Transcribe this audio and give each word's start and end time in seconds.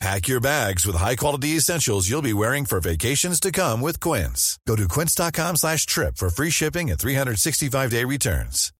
Pack 0.00 0.28
your 0.28 0.40
bags 0.40 0.86
with 0.86 0.96
high-quality 0.96 1.56
essentials 1.56 2.08
you'll 2.08 2.22
be 2.22 2.32
wearing 2.32 2.64
for 2.64 2.80
vacations 2.80 3.38
to 3.38 3.52
come 3.52 3.82
with 3.82 4.00
Quince. 4.00 4.58
Go 4.66 4.74
to 4.74 4.88
quince.com 4.88 5.56
slash 5.56 5.84
trip 5.84 6.16
for 6.16 6.30
free 6.30 6.48
shipping 6.48 6.90
and 6.90 6.98
365-day 6.98 8.04
returns. 8.04 8.72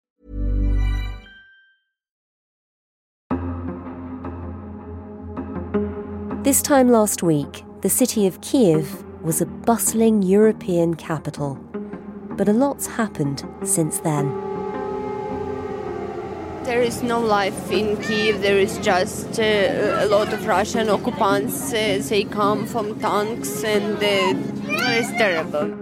This 6.43 6.63
time 6.63 6.89
last 6.91 7.23
week, 7.23 7.65
the 7.83 7.91
city 7.91 8.27
of 8.27 8.41
Kiev 8.41 9.05
was 9.23 9.43
a 9.43 9.47
bustling 9.47 10.23
European 10.23 10.95
capital. 10.95 11.57
But 12.31 12.49
a 12.49 12.55
lot's 12.55 12.87
happened 12.87 13.45
since 13.63 14.01
then. 14.01 14.50
There 16.71 16.83
is 16.83 17.03
no 17.03 17.19
life 17.19 17.73
in 17.73 17.97
Kiev. 18.01 18.43
There 18.43 18.57
is 18.57 18.79
just 18.79 19.41
uh, 19.41 20.05
a 20.05 20.07
lot 20.07 20.33
of 20.33 20.47
Russian 20.47 20.89
occupants. 20.89 21.73
Uh, 21.73 22.01
they 22.09 22.23
come 22.23 22.65
from 22.65 22.97
tanks, 23.01 23.65
and 23.65 23.97
uh, 23.97 24.97
it's 24.97 25.11
terrible. 25.19 25.75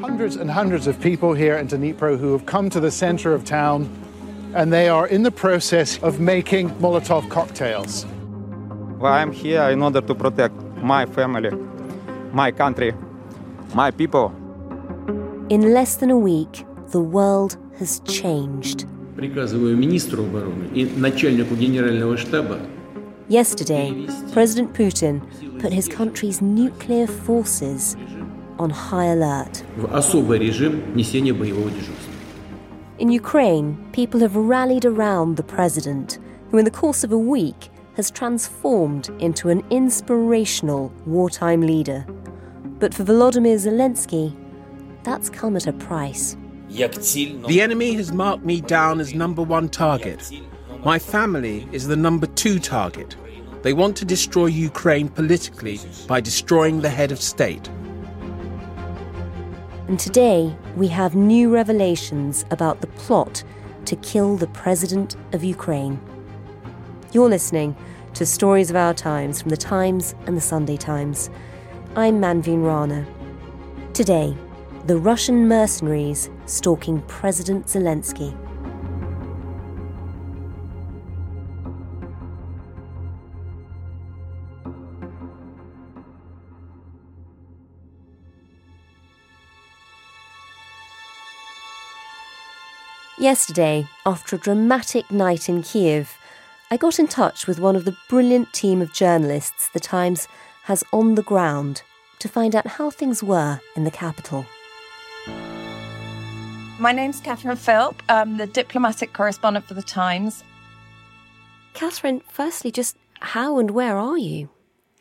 Hundreds 0.00 0.36
and 0.36 0.50
hundreds 0.50 0.86
of 0.86 1.00
people 1.00 1.32
here 1.32 1.56
in 1.56 1.68
Dnipro 1.68 2.18
who 2.18 2.32
have 2.32 2.44
come 2.44 2.68
to 2.68 2.80
the 2.80 2.90
center 2.90 3.32
of 3.32 3.46
town, 3.46 3.88
and 4.54 4.70
they 4.70 4.90
are 4.90 5.06
in 5.06 5.22
the 5.22 5.30
process 5.30 5.98
of 6.02 6.20
making 6.20 6.68
Molotov 6.82 7.30
cocktails. 7.30 8.04
Well, 8.98 9.10
I'm 9.10 9.32
here 9.32 9.70
in 9.70 9.82
order 9.82 10.02
to 10.02 10.14
protect 10.14 10.54
my 10.82 11.06
family, 11.06 11.50
my 12.30 12.52
country, 12.52 12.92
my 13.72 13.90
people. 13.90 14.34
In 15.48 15.72
less 15.72 15.96
than 15.96 16.10
a 16.10 16.18
week, 16.18 16.66
the 16.88 17.00
world 17.00 17.56
has 17.78 18.00
changed. 18.00 18.84
Приказываю 19.15 19.75
министру 19.75 20.23
обороны 20.23 20.65
и 20.73 20.85
начальнику 20.85 21.55
генерального 21.55 22.17
штаба 22.17 22.59
Yesterday, 23.29 24.07
President 24.33 24.73
Putin 24.73 25.21
put 25.59 25.71
his 25.71 25.87
country's 25.87 26.41
nuclear 26.41 27.05
forces 27.05 27.95
on 28.57 28.71
high 28.71 29.13
alert. 29.13 29.63
в 29.77 29.93
особый 29.93 30.39
режим 30.39 30.95
несения 30.95 31.33
боевого 31.33 31.69
дежурства. 31.69 32.13
In 32.97 33.09
Ukraine, 33.11 33.77
people 33.93 34.19
have 34.19 34.35
rallied 34.35 34.83
around 34.83 35.37
the 35.37 35.43
president, 35.43 36.17
who, 36.49 36.57
in 36.57 36.65
the 36.65 36.71
course 36.71 37.03
of 37.03 37.11
a 37.11 37.17
week, 37.17 37.69
has 37.95 38.09
transformed 38.09 39.09
into 39.19 39.49
an 39.49 39.63
inspirational 39.69 40.91
wartime 41.05 41.61
leader. 41.61 42.05
But 42.79 42.93
for 42.93 43.03
Volodymyr 43.03 43.57
Zelensky, 43.57 44.33
that's 45.03 45.29
come 45.29 45.55
at 45.55 45.67
a 45.67 45.73
price. 45.73 46.35
The 46.74 47.60
enemy 47.60 47.92
has 47.94 48.12
marked 48.12 48.44
me 48.44 48.60
down 48.60 48.98
as 48.98 49.14
number 49.14 49.42
one 49.42 49.68
target. 49.68 50.28
My 50.84 50.98
family 50.98 51.68
is 51.70 51.86
the 51.86 51.94
number 51.94 52.26
two 52.26 52.58
target. 52.58 53.14
They 53.62 53.72
want 53.72 53.96
to 53.98 54.04
destroy 54.04 54.46
Ukraine 54.46 55.08
politically 55.08 55.78
by 56.08 56.20
destroying 56.20 56.80
the 56.80 56.90
head 56.90 57.12
of 57.12 57.20
state. 57.20 57.68
And 59.86 60.00
today, 60.00 60.56
we 60.76 60.88
have 60.88 61.14
new 61.14 61.48
revelations 61.48 62.44
about 62.50 62.80
the 62.80 62.88
plot 62.88 63.44
to 63.84 63.94
kill 63.96 64.36
the 64.36 64.48
president 64.48 65.14
of 65.32 65.44
Ukraine. 65.44 66.00
You're 67.12 67.28
listening 67.28 67.76
to 68.14 68.26
Stories 68.26 68.70
of 68.70 68.76
Our 68.76 68.94
Times 68.94 69.40
from 69.40 69.50
the 69.50 69.56
Times 69.56 70.14
and 70.26 70.36
the 70.36 70.40
Sunday 70.40 70.76
Times. 70.76 71.30
I'm 71.94 72.20
Manveen 72.20 72.64
Rana. 72.64 73.06
Today, 73.92 74.36
the 74.86 74.98
Russian 74.98 75.48
mercenaries 75.48 76.28
stalking 76.44 77.00
President 77.02 77.66
Zelensky. 77.66 78.36
Yesterday, 93.18 93.86
after 94.04 94.36
a 94.36 94.38
dramatic 94.38 95.10
night 95.10 95.48
in 95.48 95.62
Kiev, 95.62 96.14
I 96.70 96.76
got 96.76 96.98
in 96.98 97.08
touch 97.08 97.46
with 97.46 97.58
one 97.58 97.74
of 97.74 97.86
the 97.86 97.96
brilliant 98.10 98.52
team 98.52 98.82
of 98.82 98.92
journalists 98.92 99.68
The 99.68 99.80
Times 99.80 100.28
has 100.64 100.84
on 100.92 101.14
the 101.14 101.22
ground 101.22 101.80
to 102.18 102.28
find 102.28 102.54
out 102.54 102.66
how 102.66 102.90
things 102.90 103.22
were 103.22 103.60
in 103.76 103.84
the 103.84 103.90
capital. 103.90 104.44
My 106.84 106.92
name's 106.92 107.18
Catherine 107.18 107.56
Philp. 107.56 108.02
I'm 108.10 108.36
the 108.36 108.46
diplomatic 108.46 109.14
correspondent 109.14 109.64
for 109.64 109.72
The 109.72 109.80
Times. 109.80 110.44
Catherine, 111.72 112.20
firstly, 112.28 112.70
just 112.70 112.98
how 113.20 113.58
and 113.58 113.70
where 113.70 113.96
are 113.96 114.18
you? 114.18 114.50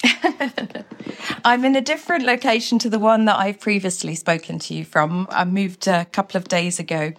I'm 1.44 1.66
in 1.66 1.76
a 1.76 1.82
different 1.82 2.24
location 2.24 2.80
to 2.80 2.90
the 2.90 3.00
one 3.00 3.26
that 3.26 3.38
I've 3.38 3.60
previously 3.60 4.16
spoken 4.16 4.60
to 4.60 4.74
you 4.74 4.86
from. 4.86 5.28
I 5.30 5.44
moved 5.44 5.86
a 5.90 6.06
couple 6.06 6.38
of 6.38 6.48
days 6.48 6.80
ago 6.80 7.12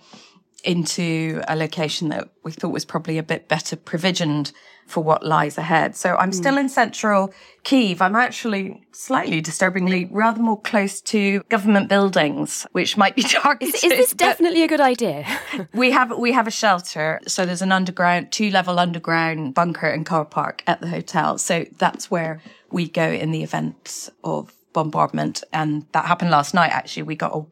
into 0.64 1.42
a 1.48 1.56
location 1.56 2.08
that 2.08 2.28
we 2.42 2.52
thought 2.52 2.70
was 2.70 2.84
probably 2.84 3.18
a 3.18 3.22
bit 3.22 3.48
better 3.48 3.76
provisioned 3.76 4.52
for 4.86 5.02
what 5.02 5.24
lies 5.24 5.56
ahead. 5.56 5.96
So 5.96 6.16
I'm 6.16 6.28
hmm. 6.28 6.34
still 6.34 6.58
in 6.58 6.68
central 6.68 7.32
Kiev. 7.62 8.02
I'm 8.02 8.16
actually 8.16 8.82
slightly 8.92 9.40
disturbingly 9.40 10.08
rather 10.10 10.42
more 10.42 10.60
close 10.60 11.00
to 11.02 11.40
government 11.48 11.88
buildings, 11.88 12.66
which 12.72 12.96
might 12.96 13.16
be 13.16 13.22
targeted. 13.22 13.74
Is, 13.74 13.84
is 13.84 13.90
this 13.90 14.12
definitely 14.12 14.62
a 14.62 14.68
good 14.68 14.80
idea? 14.80 15.26
we 15.74 15.90
have 15.90 16.16
we 16.18 16.32
have 16.32 16.46
a 16.46 16.50
shelter. 16.50 17.20
So 17.26 17.46
there's 17.46 17.62
an 17.62 17.72
underground 17.72 18.32
two 18.32 18.50
level 18.50 18.78
underground 18.78 19.54
bunker 19.54 19.88
and 19.88 20.04
car 20.04 20.24
park 20.24 20.62
at 20.66 20.80
the 20.80 20.88
hotel. 20.88 21.38
So 21.38 21.64
that's 21.78 22.10
where 22.10 22.42
we 22.70 22.88
go 22.88 23.08
in 23.08 23.30
the 23.30 23.42
event 23.42 24.10
of 24.22 24.52
bombardment. 24.72 25.42
And 25.52 25.86
that 25.92 26.04
happened 26.04 26.30
last 26.30 26.52
night. 26.52 26.72
Actually, 26.72 27.04
we 27.04 27.16
got 27.16 27.34
a, 27.34 27.44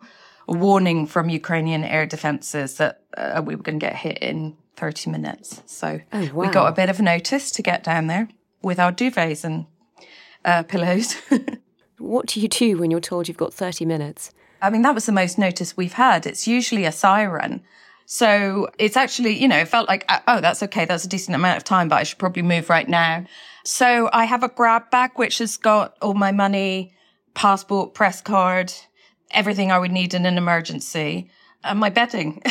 a 0.49 0.53
warning 0.53 1.07
from 1.07 1.29
Ukrainian 1.29 1.85
air 1.85 2.07
defenses 2.07 2.77
that 2.77 3.03
uh, 3.17 3.43
we 3.45 3.55
were 3.55 3.63
going 3.63 3.79
to 3.79 3.87
get 3.87 3.97
hit 3.97 4.19
in 4.19 4.57
30 4.77 5.11
minutes. 5.11 5.63
So 5.67 6.01
Oh, 6.13 6.31
we 6.35 6.49
got 6.49 6.69
a 6.69 6.73
bit 6.73 6.89
of 6.89 7.01
notice 7.01 7.51
to 7.53 7.63
get 7.63 7.85
down 7.85 8.07
there 8.07 8.29
with 8.63 8.79
our 8.79 8.93
duvets 8.93 9.45
and 9.45 9.67
uh, 10.45 10.63
pillows. 10.65 11.15
what 11.99 12.27
do 12.27 12.41
you 12.41 12.49
do 12.49 12.79
when 12.79 12.91
you're 12.91 13.01
told 13.01 13.29
you've 13.29 13.37
got 13.37 13.55
30 13.55 13.85
minutes? 13.85 14.33
I 14.61 14.71
mean, 14.71 14.83
that 14.83 14.95
was 14.95 15.07
the 15.07 15.13
most 15.13 15.39
notice 15.39 15.77
we've 15.77 15.93
had. 15.95 16.27
It's 16.27 16.47
usually 16.47 16.85
a 16.85 16.93
siren. 16.93 17.63
So 18.07 18.69
it's 18.79 18.97
actually, 18.97 19.41
you 19.41 19.49
know, 19.49 19.59
it 19.59 19.69
felt 19.69 19.89
like, 19.89 20.05
oh, 20.29 20.41
that's 20.41 20.63
okay. 20.65 20.85
That's 20.85 21.05
a 21.05 21.09
decent 21.09 21.35
amount 21.35 21.57
of 21.57 21.65
time, 21.65 21.89
but 21.89 21.97
I 21.97 22.03
should 22.03 22.19
probably 22.19 22.43
move 22.43 22.69
right 22.69 22.89
now. 22.89 23.25
So 23.65 24.11
I 24.13 24.25
have 24.25 24.43
a 24.43 24.49
grab 24.49 24.91
bag, 24.91 25.13
which 25.17 25.39
has 25.39 25.57
got 25.57 25.97
all 26.03 26.15
my 26.15 26.33
money, 26.33 26.93
passport, 27.35 27.95
press 27.95 28.21
card, 28.21 28.73
everything 29.33 29.73
I 29.73 29.79
would 29.79 29.93
need 29.93 30.15
in 30.15 30.27
an 30.27 30.39
emergency, 30.39 31.31
and 31.65 31.79
my 31.79 31.91
bedding. 31.91 32.43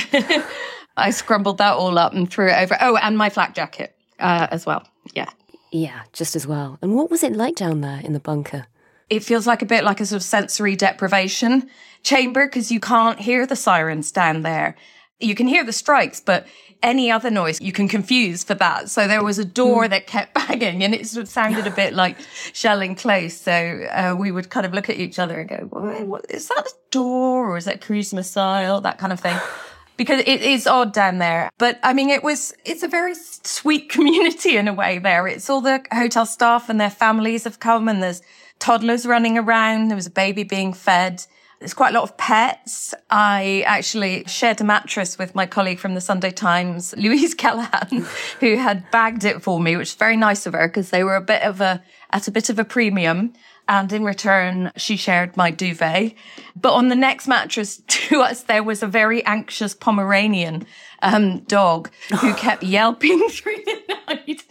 I 0.98 1.12
scrambled 1.12 1.58
that 1.60 1.76
all 1.76 1.98
up 1.98 2.14
and 2.14 2.30
threw 2.30 2.50
it 2.50 2.58
over. 2.62 2.78
Oh, 2.82 2.98
and 2.98 3.18
my 3.18 3.30
flak 3.30 3.56
jacket 3.56 3.96
uh, 4.20 4.48
as 4.52 4.66
well. 4.66 4.86
Yeah. 5.14 5.30
Yeah, 5.72 6.02
just 6.12 6.36
as 6.36 6.46
well. 6.46 6.78
And 6.82 6.96
what 6.96 7.10
was 7.10 7.24
it 7.24 7.34
like 7.34 7.56
down 7.56 7.80
there 7.82 8.02
in 8.04 8.12
the 8.12 8.20
bunker? 8.20 8.68
it 9.12 9.26
feels 9.26 9.46
like 9.46 9.62
a 9.62 9.66
bit 9.66 9.84
like 9.84 10.00
a 10.00 10.06
sort 10.06 10.22
of 10.22 10.24
sensory 10.24 10.76
deprivation 10.78 11.70
chamber 12.02 12.48
because 12.48 12.72
you 12.72 12.80
can't 12.80 13.20
hear 13.20 13.46
the 13.46 13.58
sirens 13.58 14.10
down 14.10 14.42
there. 14.42 14.76
You 15.24 15.36
can 15.36 15.48
hear 15.48 15.64
the 15.64 15.74
strikes, 15.74 16.20
but 16.20 16.46
any 16.84 17.12
other 17.12 17.30
noise 17.30 17.62
you 17.62 17.72
can 17.72 17.88
confuse 17.88 18.44
for 18.44 18.56
that. 18.56 18.90
So 18.90 19.08
there 19.08 19.24
was 19.24 19.38
a 19.38 19.46
door 19.46 19.88
that 19.88 20.08
kept 20.08 20.34
banging 20.48 20.84
and 20.84 20.94
it 20.96 21.08
sort 21.08 21.24
of 21.24 21.30
sounded 21.30 21.68
a 21.68 21.72
bit 21.72 21.94
like 21.94 22.18
shelling 22.54 22.96
close. 22.96 23.36
So 23.36 23.52
uh, 23.52 24.16
we 24.18 24.32
would 24.32 24.50
kind 24.50 24.66
of 24.66 24.74
look 24.74 24.90
at 24.90 24.98
each 24.98 25.20
other 25.20 25.40
and 25.40 25.50
go, 25.50 25.56
"What- 25.70 26.08
what, 26.08 26.26
is 26.30 26.48
that 26.48 26.66
a 26.68 26.72
door 26.90 27.52
or 27.52 27.58
is 27.58 27.66
that 27.66 27.76
a 27.76 27.80
cruise 27.80 28.14
missile? 28.14 28.82
That 28.82 28.98
kind 28.98 29.14
of 29.14 29.20
thing. 29.20 29.38
because 29.98 30.22
it 30.26 30.42
is 30.42 30.66
odd 30.66 30.94
down 30.94 31.20
there. 31.20 31.52
But 31.60 31.80
I 31.84 31.94
mean, 31.94 32.10
it 32.10 32.24
was, 32.24 32.54
it's 32.66 32.82
a 32.82 32.88
very 32.88 33.14
sweet 33.14 33.90
community 33.96 34.58
in 34.58 34.68
a 34.68 34.74
way 34.74 34.98
there. 34.98 35.28
It's 35.28 35.50
all 35.50 35.62
the 35.62 35.84
hotel 35.94 36.26
staff 36.26 36.70
and 36.70 36.82
their 36.82 36.90
families 36.90 37.44
have 37.44 37.60
come 37.60 37.88
and 37.88 38.02
there's 38.02 38.22
toddlers 38.58 39.06
running 39.06 39.38
around. 39.38 39.90
There 39.90 39.96
was 39.96 40.08
a 40.08 40.12
baby 40.12 40.44
being 40.44 40.74
fed. 40.74 41.24
There's 41.62 41.76
quite 41.76 41.94
a 41.94 42.00
lot 42.00 42.10
of 42.10 42.18
pets. 42.18 42.96
I 43.12 43.64
actually 43.68 44.24
shared 44.26 44.60
a 44.62 44.64
mattress 44.64 45.20
with 45.20 45.36
my 45.36 45.46
colleague 45.46 45.78
from 45.78 45.94
the 45.94 46.02
Sunday 46.02 46.32
Times, 46.32 46.96
Louise 46.98 47.36
Callaghan, 47.36 48.08
who 48.40 48.58
had 48.58 48.90
bagged 48.90 49.26
it 49.26 49.44
for 49.44 49.60
me, 49.60 49.78
which 49.78 49.90
is 49.90 49.94
very 49.94 50.18
nice 50.18 50.48
of 50.48 50.54
her 50.54 50.68
because 50.68 50.90
they 50.90 51.04
were 51.04 51.16
a 51.16 51.22
bit 51.22 51.44
of 51.44 51.62
a, 51.62 51.84
at 52.10 52.28
a 52.28 52.32
bit 52.32 52.50
of 52.50 52.58
a 52.58 52.66
premium. 52.66 53.34
And 53.68 53.94
in 53.94 54.04
return, 54.04 54.72
she 54.76 54.98
shared 54.98 55.38
my 55.38 55.52
duvet. 55.52 56.16
But 56.60 56.74
on 56.74 56.88
the 56.88 56.96
next 56.96 57.28
mattress 57.28 57.78
to 57.88 58.22
us, 58.22 58.42
there 58.42 58.64
was 58.64 58.82
a 58.82 58.88
very 58.88 59.24
anxious 59.26 59.76
Pomeranian 59.76 60.66
um, 61.02 61.40
dog 61.42 61.90
who 62.20 62.34
kept 62.36 62.64
yelping 62.64 63.20
through 63.30 63.58
the 63.66 63.98
night. 64.08 64.44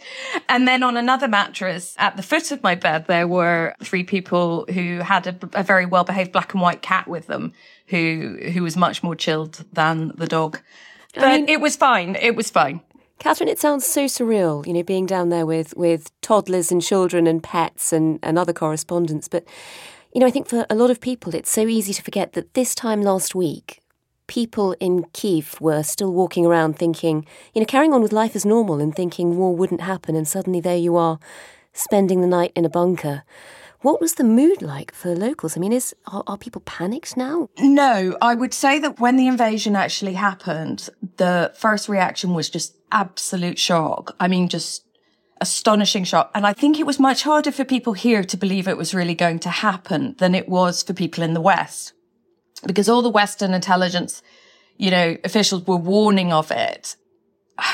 And 0.49 0.67
then 0.67 0.83
on 0.83 0.97
another 0.97 1.27
mattress 1.27 1.95
at 1.97 2.17
the 2.17 2.23
foot 2.23 2.51
of 2.51 2.63
my 2.63 2.75
bed, 2.75 3.07
there 3.07 3.27
were 3.27 3.75
three 3.83 4.03
people 4.03 4.65
who 4.73 4.99
had 4.99 5.27
a, 5.27 5.37
a 5.53 5.63
very 5.63 5.85
well 5.85 6.03
behaved 6.03 6.31
black 6.31 6.53
and 6.53 6.61
white 6.61 6.81
cat 6.81 7.07
with 7.07 7.27
them 7.27 7.53
who, 7.87 8.37
who 8.53 8.63
was 8.63 8.77
much 8.77 9.03
more 9.03 9.15
chilled 9.15 9.65
than 9.73 10.11
the 10.15 10.27
dog. 10.27 10.59
But 11.13 11.23
I 11.23 11.37
mean, 11.37 11.49
it 11.49 11.59
was 11.59 11.75
fine. 11.75 12.15
It 12.15 12.35
was 12.35 12.49
fine. 12.49 12.81
Catherine, 13.19 13.49
it 13.49 13.59
sounds 13.59 13.85
so 13.85 14.05
surreal, 14.05 14.65
you 14.65 14.73
know, 14.73 14.81
being 14.81 15.05
down 15.05 15.29
there 15.29 15.45
with, 15.45 15.77
with 15.77 16.09
toddlers 16.21 16.71
and 16.71 16.81
children 16.81 17.27
and 17.27 17.43
pets 17.43 17.93
and, 17.93 18.17
and 18.23 18.39
other 18.39 18.53
correspondents. 18.53 19.27
But, 19.27 19.45
you 20.11 20.19
know, 20.19 20.25
I 20.25 20.31
think 20.31 20.47
for 20.47 20.65
a 20.71 20.75
lot 20.75 20.89
of 20.89 20.99
people, 20.99 21.35
it's 21.35 21.51
so 21.51 21.67
easy 21.67 21.93
to 21.93 22.01
forget 22.01 22.33
that 22.33 22.55
this 22.55 22.73
time 22.73 23.03
last 23.03 23.35
week, 23.35 23.80
people 24.31 24.73
in 24.79 25.03
Kiev 25.11 25.59
were 25.59 25.83
still 25.83 26.13
walking 26.13 26.45
around 26.45 26.79
thinking, 26.79 27.25
you 27.53 27.59
know, 27.59 27.65
carrying 27.65 27.91
on 27.91 28.01
with 28.01 28.13
life 28.13 28.33
as 28.33 28.45
normal 28.45 28.79
and 28.79 28.95
thinking 28.95 29.35
war 29.35 29.53
wouldn't 29.53 29.81
happen. 29.81 30.15
And 30.15 30.25
suddenly 30.25 30.61
there 30.61 30.77
you 30.77 30.95
are, 30.95 31.19
spending 31.73 32.21
the 32.21 32.27
night 32.27 32.53
in 32.55 32.63
a 32.63 32.69
bunker. 32.69 33.23
What 33.81 33.99
was 33.99 34.13
the 34.13 34.23
mood 34.23 34.61
like 34.61 34.93
for 34.93 35.13
locals? 35.13 35.57
I 35.57 35.59
mean, 35.59 35.73
is 35.73 35.93
are, 36.07 36.23
are, 36.27 36.37
people 36.37 36.61
panicked 36.61 37.17
now? 37.17 37.49
No, 37.59 38.15
I 38.21 38.35
would 38.35 38.53
say 38.53 38.79
that 38.79 39.01
when 39.01 39.17
the 39.17 39.27
invasion 39.27 39.75
actually 39.75 40.13
happened, 40.13 40.87
the 41.17 41.51
first 41.57 41.89
reaction 41.89 42.33
was 42.33 42.49
just 42.49 42.77
absolute 42.89 43.59
shock. 43.59 44.15
I 44.17 44.29
mean, 44.29 44.47
just 44.47 44.85
astonishing 45.41 46.05
shock. 46.05 46.31
And 46.33 46.47
I 46.47 46.53
think 46.53 46.79
it 46.79 46.85
was 46.85 46.99
much 46.99 47.23
harder 47.23 47.51
for 47.51 47.65
people 47.65 47.93
here 47.93 48.23
to 48.23 48.37
believe 48.37 48.65
it 48.65 48.77
was 48.77 48.93
really 48.93 49.15
going 49.15 49.39
to 49.39 49.49
happen 49.49 50.15
than 50.19 50.35
it 50.35 50.47
was 50.47 50.83
for 50.83 50.93
people 50.93 51.21
in 51.21 51.33
the 51.33 51.41
West, 51.41 51.91
because 52.65 52.89
all 52.89 53.01
the 53.01 53.09
Western 53.09 53.53
intelligence, 53.53 54.21
you 54.77 54.91
know, 54.91 55.17
officials 55.23 55.65
were 55.65 55.77
warning 55.77 56.31
of 56.31 56.51
it. 56.51 56.95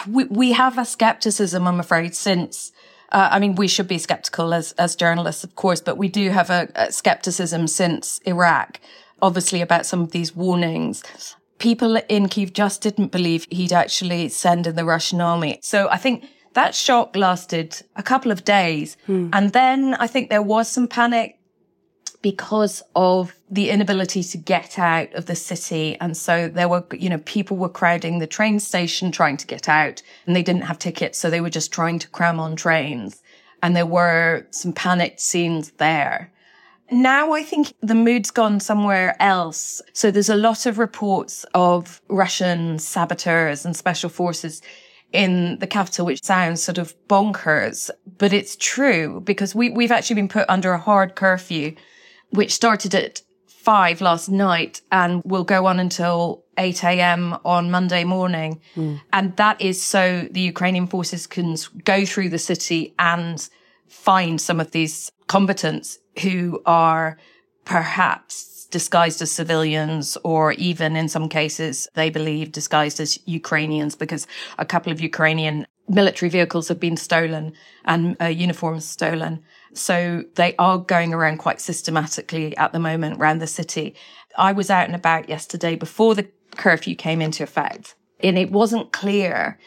We 0.09 0.25
we 0.25 0.51
have 0.53 0.77
a 0.77 0.85
skepticism, 0.85 1.67
I'm 1.67 1.79
afraid, 1.79 2.15
since 2.15 2.71
uh, 3.11 3.29
I 3.31 3.39
mean, 3.39 3.55
we 3.55 3.67
should 3.67 3.87
be 3.87 3.97
skeptical 3.97 4.53
as, 4.53 4.73
as 4.73 4.95
journalists, 4.95 5.43
of 5.43 5.55
course, 5.55 5.79
but 5.79 5.97
we 5.97 6.09
do 6.09 6.29
have 6.29 6.49
a, 6.49 6.69
a 6.75 6.91
skepticism 6.91 7.67
since 7.67 8.19
Iraq, 8.25 8.79
obviously 9.21 9.61
about 9.61 9.85
some 9.85 10.01
of 10.01 10.11
these 10.11 10.35
warnings. 10.35 11.03
People 11.57 11.99
in 12.09 12.27
Kiev 12.27 12.53
just 12.53 12.81
didn't 12.81 13.11
believe 13.11 13.47
he'd 13.49 13.73
actually 13.73 14.29
send 14.29 14.67
in 14.67 14.75
the 14.75 14.85
Russian 14.85 15.21
army. 15.21 15.59
So 15.61 15.87
I 15.89 15.97
think 15.97 16.25
that 16.53 16.75
shock 16.75 17.15
lasted 17.15 17.81
a 17.95 18.03
couple 18.03 18.31
of 18.31 18.43
days. 18.43 18.97
Hmm. 19.05 19.29
And 19.31 19.53
then 19.53 19.95
I 19.95 20.07
think 20.07 20.29
there 20.29 20.41
was 20.41 20.67
some 20.67 20.87
panic 20.87 21.36
because 22.31 22.83
of 22.93 23.33
the 23.49 23.69
inability 23.69 24.21
to 24.21 24.37
get 24.37 24.77
out 24.77 25.13
of 25.13 25.27
the 25.27 25.33
city. 25.33 25.95
And 26.01 26.17
so 26.17 26.49
there 26.49 26.67
were, 26.67 26.85
you 26.91 27.09
know, 27.09 27.19
people 27.19 27.55
were 27.55 27.69
crowding 27.69 28.19
the 28.19 28.27
train 28.27 28.59
station 28.59 29.13
trying 29.13 29.37
to 29.37 29.47
get 29.47 29.69
out 29.69 30.03
and 30.25 30.35
they 30.35 30.43
didn't 30.43 30.63
have 30.63 30.77
tickets. 30.77 31.17
So 31.17 31.29
they 31.29 31.39
were 31.39 31.49
just 31.49 31.71
trying 31.71 31.99
to 31.99 32.09
cram 32.09 32.37
on 32.37 32.57
trains. 32.57 33.23
And 33.63 33.77
there 33.77 33.85
were 33.85 34.45
some 34.51 34.73
panicked 34.73 35.21
scenes 35.21 35.71
there. 35.77 36.33
Now 36.91 37.31
I 37.31 37.43
think 37.43 37.71
the 37.79 37.95
mood's 37.95 38.29
gone 38.29 38.59
somewhere 38.59 39.15
else. 39.21 39.81
So 39.93 40.11
there's 40.11 40.27
a 40.27 40.35
lot 40.35 40.65
of 40.65 40.77
reports 40.77 41.45
of 41.53 42.01
Russian 42.09 42.77
saboteurs 42.77 43.63
and 43.63 43.73
special 43.73 44.09
forces 44.09 44.61
in 45.13 45.59
the 45.59 45.67
capital, 45.67 46.05
which 46.05 46.25
sounds 46.25 46.61
sort 46.61 46.77
of 46.77 46.93
bonkers, 47.07 47.89
but 48.17 48.33
it's 48.33 48.57
true 48.57 49.21
because 49.21 49.55
we, 49.55 49.69
we've 49.69 49.93
actually 49.93 50.17
been 50.17 50.27
put 50.27 50.49
under 50.49 50.73
a 50.73 50.77
hard 50.77 51.15
curfew 51.15 51.73
which 52.29 52.53
started 52.53 52.93
at 52.95 53.21
five 53.47 53.99
last 53.99 54.29
night 54.29 54.81
and 54.91 55.21
will 55.25 55.43
go 55.43 55.65
on 55.65 55.79
until 55.79 56.45
8 56.57 56.83
a.m. 56.85 57.37
on 57.43 57.69
Monday 57.69 58.03
morning. 58.05 58.61
Mm. 58.75 59.01
And 59.11 59.35
that 59.35 59.61
is 59.61 59.81
so 59.81 60.27
the 60.31 60.39
Ukrainian 60.39 60.87
forces 60.87 61.27
can 61.27 61.57
go 61.83 62.05
through 62.05 62.29
the 62.29 62.39
city 62.39 62.93
and 62.97 63.47
find 63.89 64.39
some 64.39 64.59
of 64.59 64.71
these 64.71 65.11
combatants 65.27 65.99
who 66.21 66.61
are 66.65 67.17
perhaps 67.65 68.67
disguised 68.71 69.21
as 69.21 69.31
civilians 69.31 70.17
or 70.23 70.53
even 70.53 70.95
in 70.95 71.07
some 71.07 71.29
cases 71.29 71.87
they 71.93 72.09
believe 72.09 72.51
disguised 72.51 72.99
as 72.99 73.19
Ukrainians 73.25 73.95
because 73.95 74.27
a 74.57 74.65
couple 74.65 74.91
of 74.91 74.99
Ukrainian 74.99 75.67
military 75.87 76.29
vehicles 76.29 76.67
have 76.67 76.79
been 76.79 76.97
stolen 76.97 77.53
and 77.85 78.15
uh, 78.21 78.25
uniforms 78.25 78.85
stolen. 78.85 79.43
So 79.73 80.23
they 80.35 80.55
are 80.57 80.77
going 80.77 81.13
around 81.13 81.37
quite 81.37 81.61
systematically 81.61 82.55
at 82.57 82.73
the 82.73 82.79
moment 82.79 83.19
around 83.19 83.39
the 83.39 83.47
city. 83.47 83.95
I 84.37 84.51
was 84.51 84.69
out 84.69 84.85
and 84.85 84.95
about 84.95 85.29
yesterday 85.29 85.75
before 85.75 86.15
the 86.15 86.27
curfew 86.51 86.95
came 86.95 87.21
into 87.21 87.43
effect, 87.43 87.95
and 88.19 88.37
it 88.37 88.51
wasn't 88.51 88.91
clear 88.91 89.59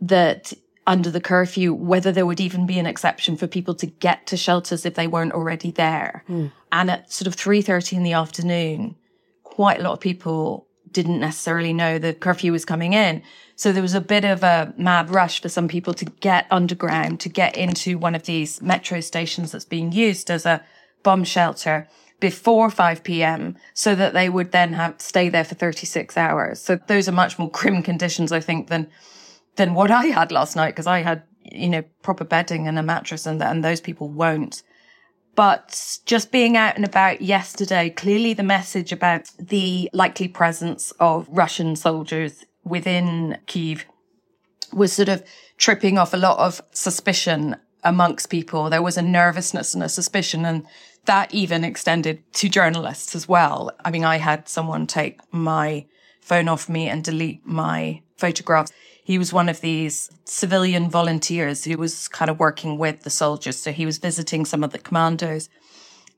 that 0.00 0.52
under 0.86 1.10
the 1.10 1.20
curfew 1.20 1.72
whether 1.72 2.12
there 2.12 2.26
would 2.26 2.40
even 2.40 2.66
be 2.66 2.78
an 2.78 2.86
exception 2.86 3.36
for 3.36 3.46
people 3.46 3.74
to 3.74 3.86
get 3.86 4.26
to 4.26 4.36
shelters 4.36 4.84
if 4.84 4.94
they 4.94 5.06
weren't 5.06 5.32
already 5.32 5.70
there. 5.70 6.24
Mm. 6.28 6.52
And 6.72 6.90
at 6.90 7.10
sort 7.10 7.26
of 7.26 7.36
3:30 7.36 7.96
in 7.96 8.02
the 8.02 8.12
afternoon, 8.12 8.96
quite 9.42 9.80
a 9.80 9.82
lot 9.82 9.94
of 9.94 10.00
people 10.00 10.63
didn't 10.94 11.20
necessarily 11.20 11.74
know 11.74 11.98
the 11.98 12.14
curfew 12.14 12.52
was 12.52 12.64
coming 12.64 12.94
in. 12.94 13.22
So 13.56 13.70
there 13.70 13.82
was 13.82 13.94
a 13.94 14.00
bit 14.00 14.24
of 14.24 14.42
a 14.42 14.72
mad 14.78 15.10
rush 15.10 15.42
for 15.42 15.50
some 15.50 15.68
people 15.68 15.92
to 15.94 16.06
get 16.06 16.46
underground, 16.50 17.20
to 17.20 17.28
get 17.28 17.56
into 17.56 17.98
one 17.98 18.14
of 18.14 18.22
these 18.22 18.62
metro 18.62 19.00
stations 19.00 19.52
that's 19.52 19.66
being 19.66 19.92
used 19.92 20.30
as 20.30 20.46
a 20.46 20.64
bomb 21.02 21.24
shelter 21.24 21.86
before 22.20 22.70
5 22.70 23.04
p.m. 23.04 23.56
so 23.74 23.94
that 23.94 24.14
they 24.14 24.28
would 24.28 24.52
then 24.52 24.72
have 24.72 24.94
stay 24.98 25.28
there 25.28 25.44
for 25.44 25.54
36 25.54 26.16
hours. 26.16 26.60
So 26.60 26.78
those 26.86 27.08
are 27.08 27.12
much 27.12 27.38
more 27.38 27.50
grim 27.50 27.82
conditions, 27.82 28.32
I 28.32 28.40
think, 28.40 28.68
than, 28.68 28.88
than 29.56 29.74
what 29.74 29.90
I 29.90 30.06
had 30.06 30.32
last 30.32 30.56
night 30.56 30.70
because 30.70 30.86
I 30.86 31.00
had, 31.00 31.24
you 31.42 31.68
know, 31.68 31.82
proper 32.02 32.24
bedding 32.24 32.66
and 32.66 32.78
a 32.78 32.82
mattress 32.82 33.26
and, 33.26 33.42
and 33.42 33.62
those 33.62 33.80
people 33.80 34.08
won't. 34.08 34.62
But 35.34 35.98
just 36.06 36.30
being 36.30 36.56
out 36.56 36.76
and 36.76 36.84
about 36.84 37.20
yesterday, 37.20 37.90
clearly 37.90 38.34
the 38.34 38.42
message 38.42 38.92
about 38.92 39.30
the 39.38 39.90
likely 39.92 40.28
presence 40.28 40.92
of 41.00 41.26
Russian 41.28 41.76
soldiers 41.76 42.44
within 42.64 43.38
Kiev 43.46 43.84
was 44.72 44.92
sort 44.92 45.08
of 45.08 45.24
tripping 45.56 45.98
off 45.98 46.14
a 46.14 46.18
lot 46.18 46.38
of 46.38 46.60
suspicion 46.72 47.56
amongst 47.82 48.30
people. 48.30 48.70
There 48.70 48.82
was 48.82 48.96
a 48.96 49.02
nervousness 49.02 49.74
and 49.74 49.82
a 49.82 49.88
suspicion, 49.88 50.44
and 50.44 50.66
that 51.04 51.34
even 51.34 51.64
extended 51.64 52.22
to 52.34 52.48
journalists 52.48 53.14
as 53.14 53.28
well. 53.28 53.70
I 53.84 53.90
mean, 53.90 54.04
I 54.04 54.16
had 54.16 54.48
someone 54.48 54.86
take 54.86 55.20
my 55.32 55.86
phone 56.20 56.48
off 56.48 56.68
me 56.68 56.88
and 56.88 57.04
delete 57.04 57.44
my 57.44 58.02
photographs. 58.16 58.72
He 59.04 59.18
was 59.18 59.34
one 59.34 59.50
of 59.50 59.60
these 59.60 60.10
civilian 60.24 60.88
volunteers 60.88 61.64
who 61.64 61.76
was 61.76 62.08
kind 62.08 62.30
of 62.30 62.38
working 62.38 62.78
with 62.78 63.02
the 63.02 63.10
soldiers. 63.10 63.58
So 63.58 63.70
he 63.70 63.84
was 63.84 63.98
visiting 63.98 64.46
some 64.46 64.64
of 64.64 64.72
the 64.72 64.78
commandos. 64.78 65.50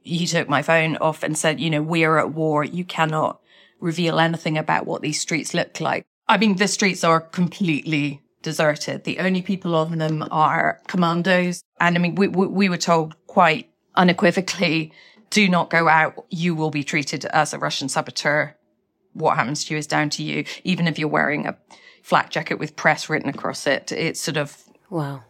He 0.02 0.24
took 0.26 0.48
my 0.48 0.62
phone 0.62 0.96
off 0.98 1.24
and 1.24 1.36
said, 1.36 1.58
you 1.58 1.68
know, 1.68 1.82
we 1.82 2.04
are 2.04 2.20
at 2.20 2.32
war. 2.32 2.62
You 2.62 2.84
cannot 2.84 3.40
reveal 3.80 4.20
anything 4.20 4.56
about 4.56 4.86
what 4.86 5.02
these 5.02 5.20
streets 5.20 5.52
look 5.52 5.80
like. 5.80 6.06
I 6.28 6.38
mean, 6.38 6.56
the 6.56 6.68
streets 6.68 7.02
are 7.02 7.20
completely 7.20 8.22
deserted. 8.42 9.02
The 9.02 9.18
only 9.18 9.42
people 9.42 9.74
on 9.74 9.98
them 9.98 10.24
are 10.30 10.80
commandos. 10.86 11.64
And 11.80 11.96
I 11.96 11.98
mean, 11.98 12.14
we, 12.14 12.28
we, 12.28 12.46
we 12.46 12.68
were 12.68 12.76
told 12.76 13.16
quite 13.26 13.68
unequivocally, 13.96 14.92
do 15.30 15.48
not 15.48 15.70
go 15.70 15.88
out. 15.88 16.24
You 16.30 16.54
will 16.54 16.70
be 16.70 16.84
treated 16.84 17.24
as 17.26 17.52
a 17.52 17.58
Russian 17.58 17.88
saboteur. 17.88 18.56
What 19.12 19.36
happens 19.36 19.64
to 19.64 19.74
you 19.74 19.78
is 19.78 19.88
down 19.88 20.10
to 20.10 20.22
you. 20.22 20.44
Even 20.62 20.86
if 20.86 21.00
you're 21.00 21.08
wearing 21.08 21.46
a 21.46 21.56
flak 22.06 22.30
jacket 22.30 22.60
with 22.60 22.76
press 22.76 23.10
written 23.10 23.28
across 23.28 23.66
it, 23.66 23.90
it's 23.90 24.20
sort 24.20 24.36
of, 24.36 24.56
wow. 24.90 25.24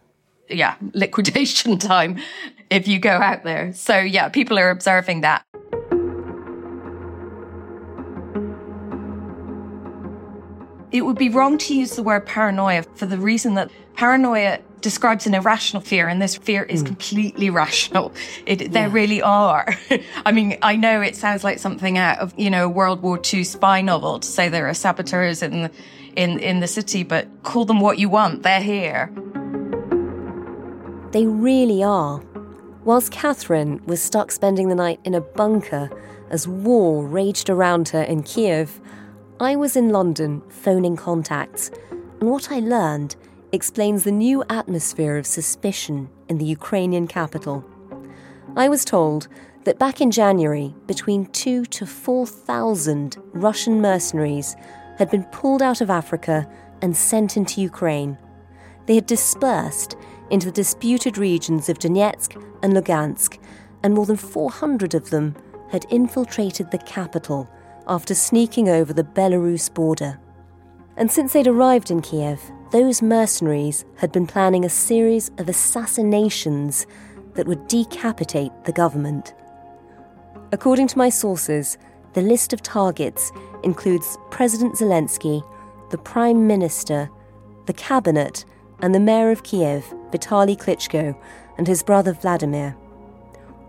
Yeah, 0.47 0.75
liquidation 0.93 1.79
time 1.79 2.19
if 2.69 2.87
you 2.87 2.99
go 2.99 3.09
out 3.09 3.43
there. 3.43 3.73
So 3.73 3.97
yeah, 3.97 4.29
people 4.29 4.59
are 4.59 4.69
observing 4.69 5.21
that. 5.21 5.43
It 10.91 11.01
would 11.01 11.17
be 11.17 11.29
wrong 11.29 11.57
to 11.57 11.75
use 11.75 11.95
the 11.95 12.03
word 12.03 12.27
paranoia 12.27 12.83
for 12.83 13.07
the 13.07 13.17
reason 13.17 13.55
that 13.55 13.71
paranoia 13.95 14.59
describes 14.81 15.25
an 15.25 15.33
irrational 15.33 15.81
fear, 15.81 16.07
and 16.07 16.21
this 16.21 16.37
fear 16.37 16.61
is 16.61 16.83
mm. 16.83 16.85
completely 16.85 17.49
rational. 17.63 18.13
It, 18.45 18.61
yeah. 18.61 18.67
There 18.67 18.89
really 18.89 19.23
are. 19.23 19.75
I 20.25 20.31
mean, 20.31 20.59
I 20.61 20.75
know 20.75 21.01
it 21.01 21.15
sounds 21.15 21.43
like 21.43 21.57
something 21.57 21.97
out 21.97 22.19
of, 22.19 22.35
you 22.37 22.51
know, 22.51 22.69
World 22.69 23.01
War 23.01 23.19
II 23.33 23.43
spy 23.43 23.81
novel 23.81 24.19
to 24.19 24.27
say 24.27 24.47
there 24.47 24.69
are 24.69 24.75
saboteurs 24.75 25.41
in 25.41 25.71
in, 26.17 26.39
in 26.39 26.59
the 26.59 26.67
city, 26.67 27.03
but 27.03 27.27
call 27.43 27.63
them 27.63 27.79
what 27.79 27.99
you 27.99 28.09
want, 28.09 28.41
they're 28.43 28.59
here. 28.59 29.11
They 31.11 31.27
really 31.27 31.83
are. 31.83 32.21
Whilst 32.83 33.11
Catherine 33.11 33.81
was 33.85 34.01
stuck 34.01 34.31
spending 34.31 34.67
the 34.67 34.75
night 34.75 34.99
in 35.05 35.13
a 35.13 35.21
bunker 35.21 35.89
as 36.29 36.47
war 36.47 37.05
raged 37.05 37.49
around 37.49 37.89
her 37.89 38.01
in 38.01 38.23
Kiev, 38.23 38.81
I 39.39 39.55
was 39.55 39.75
in 39.75 39.89
London 39.89 40.41
phoning 40.49 40.95
contacts, 40.95 41.69
and 42.19 42.31
what 42.31 42.51
I 42.51 42.59
learned 42.59 43.15
explains 43.51 44.03
the 44.03 44.11
new 44.11 44.43
atmosphere 44.49 45.17
of 45.17 45.27
suspicion 45.27 46.09
in 46.27 46.39
the 46.39 46.45
Ukrainian 46.45 47.07
capital. 47.07 47.63
I 48.55 48.67
was 48.69 48.83
told 48.83 49.27
that 49.65 49.77
back 49.77 50.01
in 50.01 50.09
January, 50.09 50.73
between 50.87 51.27
two 51.27 51.65
to 51.65 51.85
4,000 51.85 53.17
Russian 53.33 53.81
mercenaries 53.81 54.55
had 54.97 55.09
been 55.09 55.23
pulled 55.25 55.61
out 55.61 55.81
of 55.81 55.89
Africa 55.89 56.47
and 56.81 56.95
sent 56.95 57.37
into 57.37 57.61
Ukraine. 57.61 58.17
They 58.85 58.95
had 58.95 59.05
dispersed 59.05 59.95
into 60.29 60.47
the 60.47 60.51
disputed 60.51 61.17
regions 61.17 61.69
of 61.69 61.79
Donetsk 61.79 62.35
and 62.63 62.73
Lugansk, 62.73 63.39
and 63.83 63.93
more 63.93 64.05
than 64.05 64.17
400 64.17 64.93
of 64.93 65.09
them 65.09 65.35
had 65.71 65.85
infiltrated 65.89 66.71
the 66.71 66.77
capital 66.79 67.49
after 67.87 68.13
sneaking 68.13 68.69
over 68.69 68.93
the 68.93 69.03
Belarus 69.03 69.73
border. 69.73 70.19
And 70.95 71.11
since 71.11 71.33
they'd 71.33 71.47
arrived 71.47 71.91
in 71.91 72.01
Kiev, 72.01 72.41
those 72.71 73.01
mercenaries 73.01 73.85
had 73.97 74.11
been 74.11 74.27
planning 74.27 74.65
a 74.65 74.69
series 74.69 75.29
of 75.37 75.47
assassinations 75.47 76.85
that 77.35 77.47
would 77.47 77.67
decapitate 77.67 78.51
the 78.65 78.73
government. 78.73 79.33
According 80.51 80.87
to 80.87 80.97
my 80.97 81.09
sources, 81.09 81.77
the 82.17 82.23
list 82.23 82.51
of 82.51 82.63
targets 82.63 83.31
includes 83.61 84.17
President 84.31 84.73
Zelensky, 84.73 85.43
the 85.91 85.99
Prime 85.99 86.47
Minister, 86.47 87.11
the 87.67 87.73
Cabinet, 87.73 88.43
and 88.79 88.95
the 88.95 88.99
Mayor 88.99 89.29
of 89.29 89.43
Kiev, 89.43 89.85
Vitaly 90.09 90.57
Klitschko, 90.57 91.15
and 91.59 91.67
his 91.67 91.83
brother 91.83 92.13
Vladimir. 92.13 92.75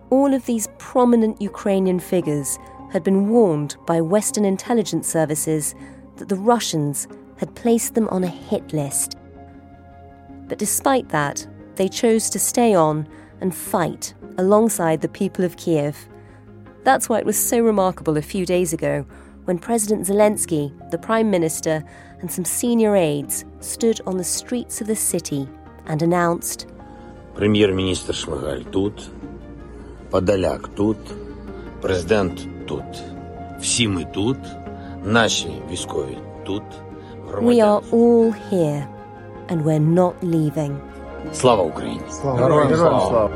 All 0.09 0.33
of 0.33 0.47
these 0.47 0.67
prominent 0.79 1.43
Ukrainian 1.43 2.01
figures 2.01 2.59
had 2.91 3.05
been 3.05 3.29
warned 3.29 3.77
by 3.85 4.01
Western 4.01 4.47
intelligence 4.47 5.07
services 5.07 5.75
that 6.17 6.31
the 6.31 6.37
Russians 6.37 7.07
had 7.37 7.55
placed 7.55 7.95
them 7.95 8.09
on 8.09 8.25
a 8.25 8.29
hit 8.29 8.73
list. 8.73 9.15
But 10.47 10.57
despite 10.57 11.11
that, 11.11 11.47
they 11.75 11.87
chose 11.87 12.31
to 12.31 12.39
stay 12.39 12.73
on 12.73 13.07
and 13.43 13.55
fight 13.55 14.15
alongside 14.39 15.03
the 15.03 15.09
people 15.21 15.45
of 15.45 15.59
Kiev. 15.59 16.09
That's 16.84 17.08
why 17.10 17.20
it 17.20 17.26
was 17.26 17.38
so 17.38 17.60
remarkable 17.60 18.18
a 18.18 18.22
few 18.22 18.46
days 18.46 18.74
ago 18.74 19.06
when 19.46 19.58
President 19.58 20.08
Zelensky, 20.08 20.72
the 20.92 20.98
Prime 20.98 21.30
Minister, 21.30 21.84
and 22.20 22.32
some 22.32 22.46
senior 22.46 22.96
aides 22.96 23.46
stood 23.60 24.00
on 24.06 24.18
the 24.18 24.24
streets 24.24 24.82
of 24.82 24.88
the 24.88 24.96
city 24.96 25.48
and 25.88 26.02
announced 26.02 26.68
Прем'єр-міністр 27.36 28.16
Шмигаль 28.16 28.60
тут, 28.72 29.10
Подоляк 30.10 30.68
тут, 30.68 30.98
президент 31.82 32.48
тут. 32.66 32.84
Всі 33.60 33.88
ми 33.88 34.06
тут, 34.14 34.38
наші 35.04 35.62
військові 35.72 36.18
тут. 36.44 36.64
We 37.42 37.62
are 37.62 37.82
all 37.92 38.34
here 38.52 38.86
and 39.50 39.64
we're 39.64 39.94
not 39.94 40.14
leaving. 40.24 40.76
Слава 41.34 41.64
Україні! 41.64 42.02
Героям 42.24 42.76
слава! 42.76 43.30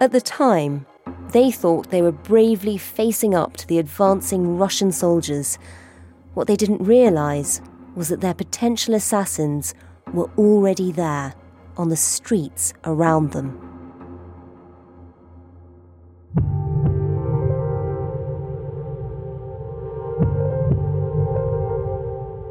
At 0.00 0.12
the 0.12 0.20
time, 0.20 0.86
they 1.32 1.50
thought 1.50 1.90
they 1.90 2.02
were 2.02 2.12
bravely 2.12 2.78
facing 2.78 3.34
up 3.34 3.56
to 3.56 3.66
the 3.66 3.80
advancing 3.80 4.56
Russian 4.56 4.92
soldiers. 4.92 5.58
What 6.34 6.46
they 6.46 6.54
didn't 6.54 6.84
realise 6.84 7.60
was 7.96 8.08
that 8.08 8.20
their 8.20 8.34
potential 8.34 8.94
assassins 8.94 9.74
were 10.12 10.30
already 10.38 10.92
there, 10.92 11.34
on 11.76 11.88
the 11.88 11.96
streets 11.96 12.74
around 12.84 13.32
them. 13.32 13.58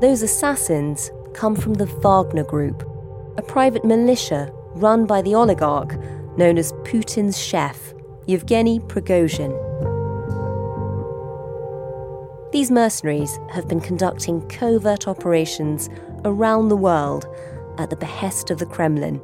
Those 0.02 0.22
assassins 0.22 1.12
come 1.34 1.56
from 1.56 1.76
the 1.76 1.86
Wagner 1.86 2.44
Group, 2.44 2.84
a 3.38 3.42
private 3.42 3.86
militia 3.86 4.52
run 4.76 5.06
by 5.06 5.22
the 5.22 5.34
oligarch 5.34 5.98
known 6.38 6.58
as 6.58 6.72
Putin's 6.84 7.38
chef, 7.40 7.94
Yevgeny 8.26 8.80
Prigozhin. 8.80 9.54
These 12.52 12.72
mercenaries 12.72 13.38
have 13.52 13.68
been 13.68 13.82
conducting 13.82 14.48
covert 14.48 15.08
operations 15.08 15.90
around 16.24 16.70
the 16.70 16.78
world 16.78 17.28
at 17.78 17.90
the 17.90 17.96
behest 17.96 18.50
of 18.50 18.60
the 18.60 18.66
Kremlin. 18.66 19.22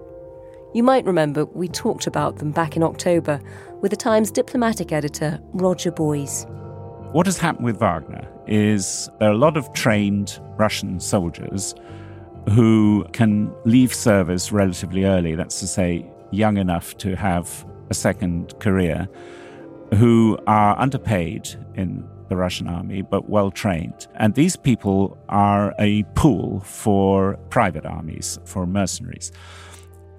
You 0.74 0.84
might 0.84 1.06
remember 1.06 1.46
we 1.46 1.68
talked 1.68 2.08
about 2.08 2.38
them 2.38 2.52
back 2.52 2.76
in 2.76 2.84
October 2.84 3.40
with 3.82 3.92
the 3.92 3.98
Times 3.98 4.32
diplomatic 4.32 4.92
editor 4.92 5.40
Roger 5.54 5.92
Boyes. 5.92 6.46
What 7.12 7.28
has 7.28 7.38
happened 7.38 7.66
with 7.66 7.80
Wagner 7.80 8.28
is 8.48 9.10
there 9.20 9.30
are 9.30 9.34
a 9.34 9.38
lot 9.38 9.56
of 9.56 9.72
trained 9.74 10.40
Russian 10.58 11.00
soldiers 11.00 11.76
who 12.50 13.06
can 13.14 13.54
leave 13.66 13.94
service 13.94 14.52
relatively 14.52 15.06
early, 15.06 15.36
that's 15.36 15.60
to 15.60 15.68
say, 15.68 16.10
young 16.34 16.58
enough 16.58 16.98
to 16.98 17.16
have 17.16 17.66
a 17.90 17.94
second 17.94 18.58
career, 18.60 19.08
who 19.96 20.38
are 20.48 20.78
underpaid 20.80 21.48
in 21.76 22.08
the 22.30 22.36
Russian 22.36 22.68
army 22.68 23.02
but 23.02 23.30
well 23.30 23.52
trained. 23.52 24.08
And 24.16 24.34
these 24.34 24.56
people 24.56 25.18
are 25.30 25.76
a 25.78 26.04
pool 26.16 26.62
for 26.62 27.38
private 27.50 27.86
armies, 27.86 28.40
for 28.46 28.66
mercenaries. 28.66 29.32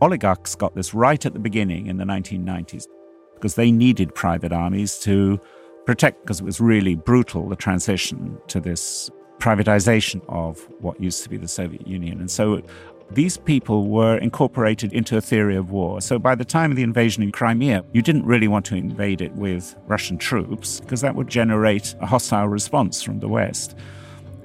Oligarchs 0.00 0.54
got 0.54 0.74
this 0.74 0.94
right 0.94 1.24
at 1.24 1.32
the 1.32 1.38
beginning 1.38 1.86
in 1.86 1.96
the 1.96 2.04
1990s 2.04 2.86
because 3.34 3.54
they 3.54 3.72
needed 3.72 4.14
private 4.14 4.52
armies 4.52 4.98
to 5.00 5.40
protect, 5.86 6.22
because 6.22 6.40
it 6.40 6.44
was 6.44 6.60
really 6.60 6.94
brutal, 6.94 7.48
the 7.48 7.56
transition 7.56 8.38
to 8.48 8.60
this 8.60 9.10
privatization 9.38 10.22
of 10.28 10.66
what 10.80 11.00
used 11.00 11.22
to 11.24 11.28
be 11.28 11.36
the 11.36 11.48
Soviet 11.48 11.86
Union. 11.86 12.20
And 12.20 12.30
so 12.30 12.62
these 13.10 13.36
people 13.36 13.88
were 13.88 14.16
incorporated 14.18 14.92
into 14.92 15.16
a 15.16 15.20
theory 15.20 15.56
of 15.56 15.70
war. 15.70 16.00
So 16.00 16.18
by 16.18 16.34
the 16.34 16.44
time 16.44 16.70
of 16.70 16.76
the 16.76 16.82
invasion 16.82 17.22
in 17.22 17.32
Crimea, 17.32 17.84
you 17.92 18.02
didn't 18.02 18.24
really 18.24 18.48
want 18.48 18.64
to 18.66 18.76
invade 18.76 19.20
it 19.20 19.32
with 19.32 19.76
Russian 19.86 20.18
troops 20.18 20.80
because 20.80 21.00
that 21.02 21.14
would 21.14 21.28
generate 21.28 21.94
a 22.00 22.06
hostile 22.06 22.48
response 22.48 23.02
from 23.02 23.20
the 23.20 23.28
West. 23.28 23.76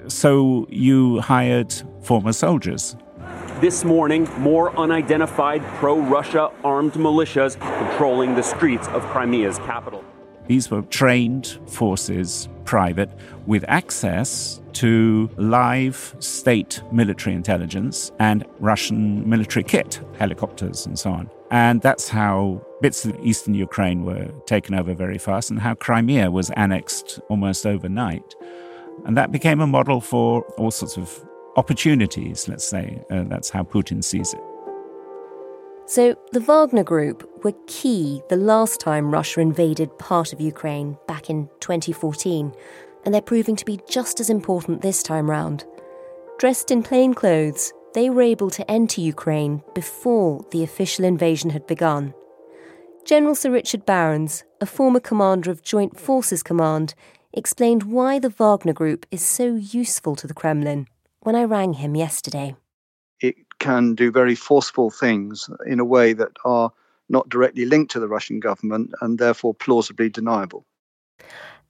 So 0.08 0.66
you 0.70 1.20
hired 1.20 1.74
former 2.02 2.32
soldiers. 2.32 2.96
This 3.60 3.84
morning, 3.84 4.28
more 4.38 4.74
unidentified 4.78 5.62
pro 5.78 6.00
Russia 6.00 6.50
armed 6.64 6.92
militias 6.92 7.58
patrolling 7.60 8.34
the 8.34 8.42
streets 8.42 8.88
of 8.88 9.02
Crimea's 9.06 9.58
capital. 9.58 10.02
These 10.46 10.70
were 10.70 10.82
trained 10.82 11.58
forces, 11.66 12.48
private, 12.64 13.10
with 13.46 13.64
access 13.68 14.59
to 14.74 15.30
live 15.36 16.14
state 16.18 16.82
military 16.92 17.34
intelligence 17.34 18.12
and 18.18 18.44
Russian 18.58 19.28
military 19.28 19.64
kit, 19.64 20.00
helicopters 20.18 20.86
and 20.86 20.98
so 20.98 21.10
on. 21.10 21.30
And 21.50 21.82
that's 21.82 22.08
how 22.08 22.64
bits 22.80 23.04
of 23.04 23.18
eastern 23.24 23.54
Ukraine 23.54 24.04
were 24.04 24.28
taken 24.46 24.74
over 24.74 24.94
very 24.94 25.18
fast 25.18 25.50
and 25.50 25.58
how 25.58 25.74
Crimea 25.74 26.30
was 26.30 26.50
annexed 26.50 27.20
almost 27.28 27.66
overnight. 27.66 28.34
And 29.04 29.16
that 29.16 29.32
became 29.32 29.60
a 29.60 29.66
model 29.66 30.00
for 30.00 30.42
all 30.58 30.70
sorts 30.70 30.96
of 30.96 31.24
opportunities, 31.56 32.48
let's 32.48 32.64
say. 32.64 33.02
Uh, 33.10 33.24
that's 33.24 33.50
how 33.50 33.62
Putin 33.62 34.02
sees 34.04 34.32
it. 34.32 34.40
So, 35.86 36.14
the 36.30 36.38
Wagner 36.38 36.84
Group 36.84 37.28
were 37.42 37.54
key 37.66 38.22
the 38.28 38.36
last 38.36 38.78
time 38.78 39.10
Russia 39.10 39.40
invaded 39.40 39.98
part 39.98 40.32
of 40.32 40.40
Ukraine 40.40 40.96
back 41.08 41.28
in 41.28 41.48
2014, 41.58 42.54
and 43.04 43.14
they're 43.14 43.20
proving 43.20 43.56
to 43.56 43.64
be 43.64 43.80
just 43.88 44.20
as 44.20 44.30
important 44.30 44.82
this 44.82 45.02
time 45.02 45.30
round. 45.30 45.64
Dressed 46.38 46.70
in 46.70 46.82
plain 46.82 47.14
clothes, 47.14 47.72
they 47.94 48.08
were 48.08 48.22
able 48.22 48.50
to 48.50 48.70
enter 48.70 49.00
Ukraine 49.00 49.62
before 49.74 50.46
the 50.52 50.62
official 50.62 51.04
invasion 51.04 51.50
had 51.50 51.66
begun. 51.66 52.14
General 53.04 53.34
Sir 53.34 53.50
Richard 53.50 53.84
Barrons, 53.84 54.44
a 54.60 54.66
former 54.66 55.00
commander 55.00 55.50
of 55.50 55.62
Joint 55.62 55.98
Forces 55.98 56.42
Command, 56.42 56.94
explained 57.32 57.84
why 57.84 58.18
the 58.18 58.30
Wagner 58.30 58.72
Group 58.72 59.06
is 59.10 59.24
so 59.24 59.54
useful 59.54 60.16
to 60.16 60.26
the 60.26 60.34
Kremlin 60.34 60.86
when 61.20 61.34
I 61.34 61.44
rang 61.44 61.74
him 61.74 61.94
yesterday. 61.94 62.56
It 63.20 63.36
can 63.58 63.94
do 63.94 64.10
very 64.10 64.34
forceful 64.34 64.90
things 64.90 65.48
in 65.66 65.80
a 65.80 65.84
way 65.84 66.12
that 66.14 66.32
are 66.44 66.72
not 67.08 67.28
directly 67.28 67.66
linked 67.66 67.90
to 67.92 68.00
the 68.00 68.08
Russian 68.08 68.40
government 68.40 68.92
and 69.00 69.18
therefore 69.18 69.54
plausibly 69.54 70.08
deniable. 70.08 70.64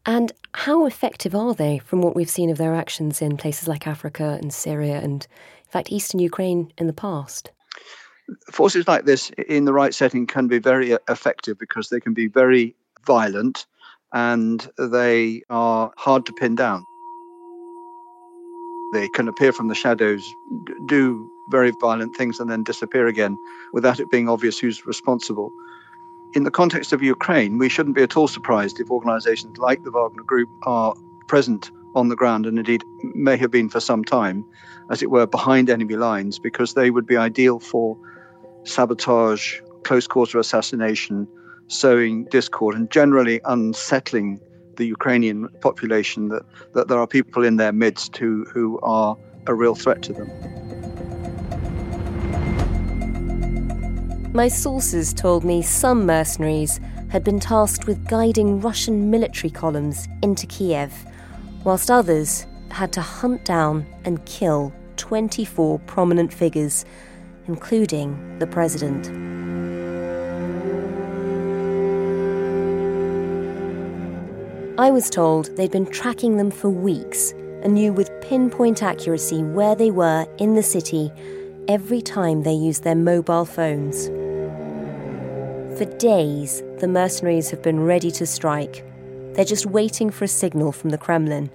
And 0.07 0.33
how 0.53 0.87
effective 0.87 1.35
are 1.35 1.55
they 1.55 1.79
from 1.79 2.01
what 2.01 2.17
we've 2.17 2.31
seen 2.31 2.51
of 2.51 2.59
their 2.59 2.75
actions 2.75 3.21
in 3.21 3.37
places 3.37 3.69
like 3.69 3.87
Africa 3.87 4.39
and 4.41 4.53
Syria 4.53 4.99
and, 4.99 5.27
in 5.65 5.71
fact, 5.71 5.93
eastern 5.93 6.21
Ukraine 6.21 6.73
in 6.79 6.87
the 6.87 6.93
past? 6.93 7.51
Forces 8.51 8.89
like 8.89 9.05
this 9.05 9.31
in 9.49 9.65
the 9.65 9.73
right 9.73 9.95
setting 9.95 10.27
can 10.27 10.47
be 10.47 10.59
very 10.59 10.97
effective 11.09 11.59
because 11.59 11.89
they 11.89 12.01
can 12.01 12.15
be 12.15 12.29
very 12.29 12.75
violent 13.07 13.67
and 14.13 14.69
they 14.79 15.43
are 15.51 15.93
hard 15.97 16.27
to 16.27 16.33
pin 16.33 16.55
down. 16.55 16.85
They 18.93 19.09
can 19.09 19.29
appear 19.29 19.53
from 19.53 19.69
the 19.69 19.75
shadows, 19.75 20.23
do 20.87 21.31
very 21.51 21.73
violent 21.81 22.17
things, 22.17 22.41
and 22.41 22.51
then 22.51 22.65
disappear 22.65 23.07
again 23.07 23.37
without 23.73 24.01
it 24.01 24.11
being 24.11 24.29
obvious 24.29 24.59
who's 24.59 24.85
responsible. 24.87 25.53
In 26.33 26.45
the 26.45 26.51
context 26.51 26.93
of 26.93 27.03
Ukraine, 27.03 27.59
we 27.59 27.69
shouldn't 27.69 27.97
be 27.97 28.03
at 28.03 28.17
all 28.17 28.29
surprised 28.29 28.79
if 28.79 28.89
organizations 28.89 29.59
like 29.59 29.83
the 29.83 29.91
Wagner 29.91 30.23
Group 30.23 30.49
are 30.63 30.95
present 31.27 31.73
on 31.97 32.09
the 32.09 32.15
ground 32.15 32.47
and 32.47 32.57
indeed 32.57 32.85
may 33.03 33.37
have 33.37 33.51
been 33.51 33.69
for 33.69 33.81
some 33.81 34.05
time, 34.05 34.45
as 34.91 35.03
it 35.03 35.11
were, 35.11 35.27
behind 35.27 35.69
enemy 35.69 35.97
lines, 35.97 36.39
because 36.39 36.75
they 36.75 36.93
would 36.93 37.05
be 37.05 37.17
ideal 37.17 37.59
for 37.59 37.99
sabotage, 38.63 39.61
close 39.83 40.07
quarter 40.07 40.39
assassination, 40.39 41.27
sowing 41.67 42.27
discord, 42.27 42.77
and 42.77 42.91
generally 42.93 43.41
unsettling 43.47 44.39
the 44.77 44.87
Ukrainian 44.87 45.49
population 45.61 46.29
that, 46.29 46.43
that 46.75 46.87
there 46.87 46.99
are 47.01 47.09
people 47.09 47.45
in 47.45 47.57
their 47.57 47.73
midst 47.73 48.17
who, 48.17 48.45
who 48.45 48.79
are 48.85 49.17
a 49.49 49.55
real 49.55 49.75
threat 49.75 50.03
to 50.03 50.13
them. 50.13 50.80
My 54.33 54.47
sources 54.47 55.13
told 55.13 55.43
me 55.43 55.61
some 55.61 56.07
mercenaries 56.07 56.79
had 57.09 57.25
been 57.25 57.41
tasked 57.41 57.89
with 57.89 58.07
guiding 58.07 58.61
Russian 58.61 59.11
military 59.11 59.51
columns 59.51 60.07
into 60.23 60.47
Kiev, 60.47 60.93
whilst 61.65 61.91
others 61.91 62.47
had 62.71 62.93
to 62.93 63.01
hunt 63.01 63.45
down 63.45 63.85
and 64.05 64.25
kill 64.27 64.73
24 64.99 65.81
prominent 65.81 66.33
figures, 66.33 66.85
including 67.49 68.39
the 68.39 68.47
president. 68.47 69.09
I 74.79 74.93
was 74.93 75.11
told 75.11 75.57
they'd 75.57 75.73
been 75.73 75.91
tracking 75.91 76.37
them 76.37 76.53
for 76.53 76.71
weeks 76.71 77.33
and 77.65 77.75
knew 77.75 77.93
with 77.93 78.13
pinpoint 78.21 78.81
accuracy 78.81 79.43
where 79.43 79.75
they 79.75 79.91
were 79.91 80.25
in 80.39 80.55
the 80.55 80.63
city 80.63 81.11
every 81.67 82.01
time 82.01 82.45
they 82.45 82.53
used 82.53 82.85
their 82.85 82.95
mobile 82.95 83.45
phones. 83.45 84.09
For 85.81 85.87
days, 85.97 86.63
the 86.77 86.87
mercenaries 86.87 87.49
have 87.49 87.63
been 87.63 87.81
ready 87.81 88.11
to 88.11 88.27
strike. 88.27 88.85
They're 89.33 89.47
just 89.47 89.65
waiting 89.65 90.11
for 90.11 90.27
a 90.27 90.29
signal 90.29 90.73
from 90.73 90.91
the 90.91 90.99
Kremlin. 90.99 91.51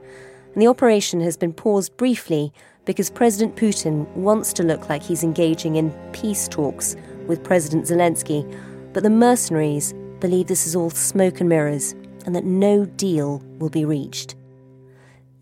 And 0.52 0.60
the 0.60 0.66
operation 0.66 1.22
has 1.22 1.38
been 1.38 1.54
paused 1.54 1.96
briefly 1.96 2.52
because 2.86 3.12
President 3.12 3.56
Putin 3.56 4.08
wants 4.16 4.52
to 4.54 4.64
look 4.64 4.90
like 4.90 5.04
he's 5.04 5.22
engaging 5.22 5.76
in 5.76 5.92
peace 6.12 6.48
talks 6.48 6.96
with 7.28 7.44
President 7.44 7.86
Zelensky. 7.86 8.52
But 8.94 9.04
the 9.04 9.12
mercenaries 9.12 9.94
believe 10.20 10.48
this 10.48 10.66
is 10.66 10.76
all 10.76 10.90
smoke 10.90 11.40
and 11.40 11.48
mirrors 11.48 11.92
and 12.26 12.36
that 12.36 12.46
no 12.46 12.86
deal 12.86 13.44
will 13.60 13.70
be 13.70 13.86
reached. 13.86 14.34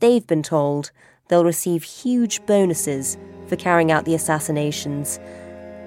They've 0.01 0.27
been 0.27 0.43
told 0.43 0.91
they'll 1.29 1.45
receive 1.45 1.83
huge 1.83 2.45
bonuses 2.45 3.17
for 3.47 3.55
carrying 3.55 3.93
out 3.93 4.03
the 4.03 4.15
assassinations, 4.15 5.21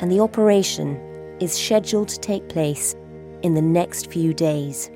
and 0.01 0.11
the 0.11 0.21
operation 0.21 0.99
is 1.41 1.53
scheduled 1.53 2.09
to 2.09 2.21
take 2.21 2.49
place 2.49 2.95
in 3.43 3.55
the 3.55 3.63
next 3.63 4.11
few 4.11 4.33
days. 4.33 4.91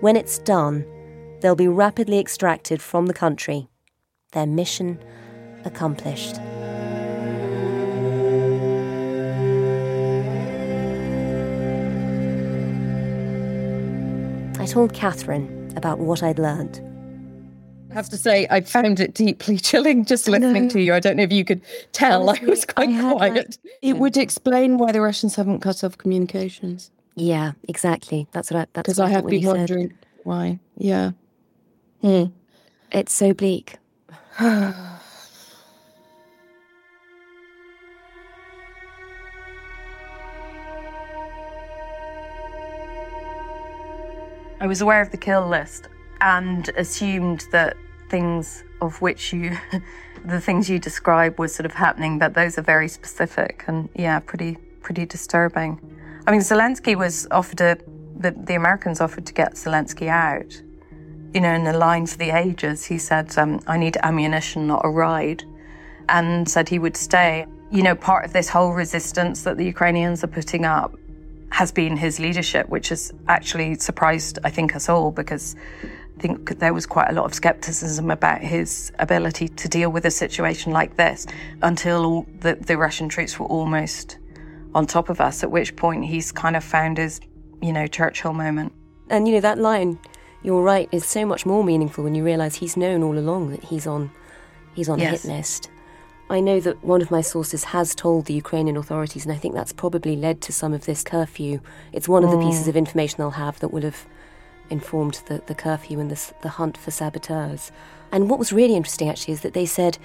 When 0.00 0.16
it's 0.16 0.38
done, 0.38 0.86
they'll 1.40 1.54
be 1.54 1.68
rapidly 1.68 2.18
extracted 2.18 2.80
from 2.80 3.06
the 3.06 3.14
country, 3.14 3.68
their 4.32 4.46
mission 4.46 4.98
accomplished. 5.64 6.36
I 14.60 14.66
told 14.66 14.92
Catherine 14.92 15.72
about 15.76 15.98
what 15.98 16.22
I'd 16.22 16.38
learned. 16.38 16.87
I 17.90 17.94
have 17.94 18.08
to 18.10 18.18
say, 18.18 18.46
I 18.50 18.60
found 18.60 19.00
it 19.00 19.14
deeply 19.14 19.56
chilling 19.68 20.04
just 20.04 20.28
listening 20.28 20.64
no. 20.64 20.70
to 20.70 20.80
you. 20.80 20.94
I 20.94 21.00
don't 21.00 21.16
know 21.16 21.22
if 21.22 21.32
you 21.32 21.44
could 21.44 21.62
tell 21.92 22.28
Honestly, 22.28 22.46
I 22.46 22.50
was 22.50 22.64
quite 22.66 22.88
I 22.90 23.12
quiet. 23.12 23.34
Like, 23.34 23.74
it 23.82 23.96
would 23.96 24.16
explain 24.16 24.78
why 24.78 24.92
the 24.92 25.00
Russians 25.00 25.36
haven't 25.36 25.60
cut 25.60 25.82
off 25.82 25.96
communications. 25.96 26.90
Yeah, 27.14 27.52
exactly. 27.66 28.28
That's 28.32 28.50
what 28.50 28.58
I. 28.58 28.66
That's 28.74 28.86
because 28.86 29.00
I 29.00 29.08
have 29.08 29.26
been 29.26 29.44
wondering 29.44 29.88
said. 29.88 29.96
why. 30.24 30.58
Yeah. 30.76 31.12
Hmm. 32.02 32.24
It's 32.92 33.12
so 33.12 33.32
bleak. 33.32 33.78
I 44.60 44.66
was 44.66 44.80
aware 44.80 45.00
of 45.00 45.10
the 45.10 45.16
kill 45.16 45.48
list 45.48 45.88
and 46.20 46.68
assumed 46.70 47.46
that 47.52 47.76
things 48.08 48.64
of 48.80 49.00
which 49.00 49.32
you, 49.32 49.56
the 50.24 50.40
things 50.40 50.68
you 50.68 50.78
describe 50.78 51.38
was 51.38 51.54
sort 51.54 51.66
of 51.66 51.72
happening, 51.72 52.18
that 52.18 52.34
those 52.34 52.58
are 52.58 52.62
very 52.62 52.88
specific 52.88 53.64
and 53.66 53.88
yeah, 53.94 54.18
pretty, 54.20 54.56
pretty 54.82 55.06
disturbing. 55.06 55.80
I 56.26 56.30
mean, 56.30 56.40
Zelensky 56.40 56.96
was 56.96 57.26
offered 57.30 57.60
a, 57.60 57.78
the, 58.18 58.32
the 58.32 58.54
Americans 58.54 59.00
offered 59.00 59.26
to 59.26 59.32
get 59.32 59.54
Zelensky 59.54 60.08
out. 60.08 60.60
You 61.34 61.40
know, 61.40 61.52
in 61.52 61.64
the 61.64 61.72
line 61.72 62.06
for 62.06 62.16
the 62.16 62.30
ages, 62.30 62.84
he 62.84 62.98
said, 62.98 63.36
um, 63.38 63.60
I 63.66 63.76
need 63.78 63.96
ammunition, 64.02 64.66
not 64.66 64.82
a 64.84 64.88
ride, 64.88 65.44
and 66.08 66.48
said 66.48 66.68
he 66.68 66.78
would 66.78 66.96
stay. 66.96 67.46
You 67.70 67.82
know, 67.82 67.94
part 67.94 68.24
of 68.24 68.32
this 68.32 68.48
whole 68.48 68.72
resistance 68.72 69.42
that 69.42 69.58
the 69.58 69.64
Ukrainians 69.64 70.24
are 70.24 70.28
putting 70.28 70.64
up 70.64 70.96
has 71.50 71.72
been 71.72 71.96
his 71.96 72.18
leadership, 72.18 72.68
which 72.68 72.88
has 72.90 73.12
actually 73.28 73.74
surprised, 73.76 74.38
I 74.44 74.50
think, 74.50 74.74
us 74.76 74.88
all 74.88 75.10
because 75.10 75.56
I 76.18 76.20
think 76.20 76.58
there 76.58 76.74
was 76.74 76.84
quite 76.84 77.10
a 77.10 77.12
lot 77.12 77.26
of 77.26 77.32
skepticism 77.32 78.10
about 78.10 78.40
his 78.40 78.90
ability 78.98 79.46
to 79.50 79.68
deal 79.68 79.88
with 79.88 80.04
a 80.04 80.10
situation 80.10 80.72
like 80.72 80.96
this 80.96 81.28
until 81.62 82.26
the, 82.40 82.56
the 82.56 82.76
Russian 82.76 83.08
troops 83.08 83.38
were 83.38 83.46
almost 83.46 84.18
on 84.74 84.84
top 84.84 85.10
of 85.10 85.20
us, 85.20 85.44
at 85.44 85.52
which 85.52 85.76
point 85.76 86.04
he's 86.06 86.32
kind 86.32 86.56
of 86.56 86.64
found 86.64 86.98
his, 86.98 87.20
you 87.62 87.72
know, 87.72 87.86
Churchill 87.86 88.32
moment. 88.32 88.72
And, 89.08 89.28
you 89.28 89.34
know, 89.34 89.40
that 89.42 89.58
line, 89.58 89.96
you're 90.42 90.60
right, 90.60 90.88
is 90.90 91.06
so 91.06 91.24
much 91.24 91.46
more 91.46 91.62
meaningful 91.62 92.02
when 92.02 92.16
you 92.16 92.24
realise 92.24 92.56
he's 92.56 92.76
known 92.76 93.04
all 93.04 93.16
along 93.16 93.50
that 93.50 93.62
he's 93.62 93.86
on, 93.86 94.10
he's 94.74 94.88
on 94.88 94.98
yes. 94.98 95.24
a 95.24 95.28
hit 95.28 95.36
list. 95.36 95.70
I 96.28 96.40
know 96.40 96.58
that 96.58 96.82
one 96.82 97.00
of 97.00 97.12
my 97.12 97.20
sources 97.20 97.62
has 97.62 97.94
told 97.94 98.24
the 98.24 98.34
Ukrainian 98.34 98.76
authorities, 98.76 99.24
and 99.24 99.32
I 99.32 99.36
think 99.38 99.54
that's 99.54 99.72
probably 99.72 100.16
led 100.16 100.40
to 100.42 100.52
some 100.52 100.74
of 100.74 100.84
this 100.84 101.04
curfew. 101.04 101.60
It's 101.92 102.08
one 102.08 102.24
of 102.24 102.32
the 102.32 102.38
pieces 102.38 102.66
mm. 102.66 102.70
of 102.70 102.76
information 102.76 103.18
they'll 103.18 103.30
have 103.30 103.60
that 103.60 103.68
will 103.68 103.82
have 103.82 104.04
informed 104.70 105.22
the, 105.26 105.42
the 105.46 105.54
curfew 105.54 106.00
and 106.00 106.10
the, 106.10 106.32
the 106.42 106.50
hunt 106.50 106.76
for 106.76 106.90
saboteurs. 106.90 107.72
And 108.10 108.30
what 108.30 108.38
was 108.38 108.52
really 108.52 108.74
interesting, 108.74 109.08
actually, 109.08 109.34
is 109.34 109.42
that 109.42 109.54
they 109.54 109.66
said 109.66 109.98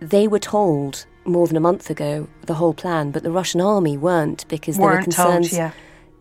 they 0.00 0.28
were 0.28 0.38
told 0.38 1.06
more 1.24 1.46
than 1.46 1.56
a 1.56 1.60
month 1.60 1.90
ago 1.90 2.28
the 2.42 2.54
whole 2.54 2.74
plan, 2.74 3.10
but 3.10 3.22
the 3.22 3.30
Russian 3.30 3.60
army 3.60 3.96
weren't 3.96 4.46
because 4.48 4.78
weren't 4.78 4.90
there 4.90 4.98
were 4.98 5.02
concerns. 5.02 5.50
Told, 5.50 5.58
yeah. 5.58 5.70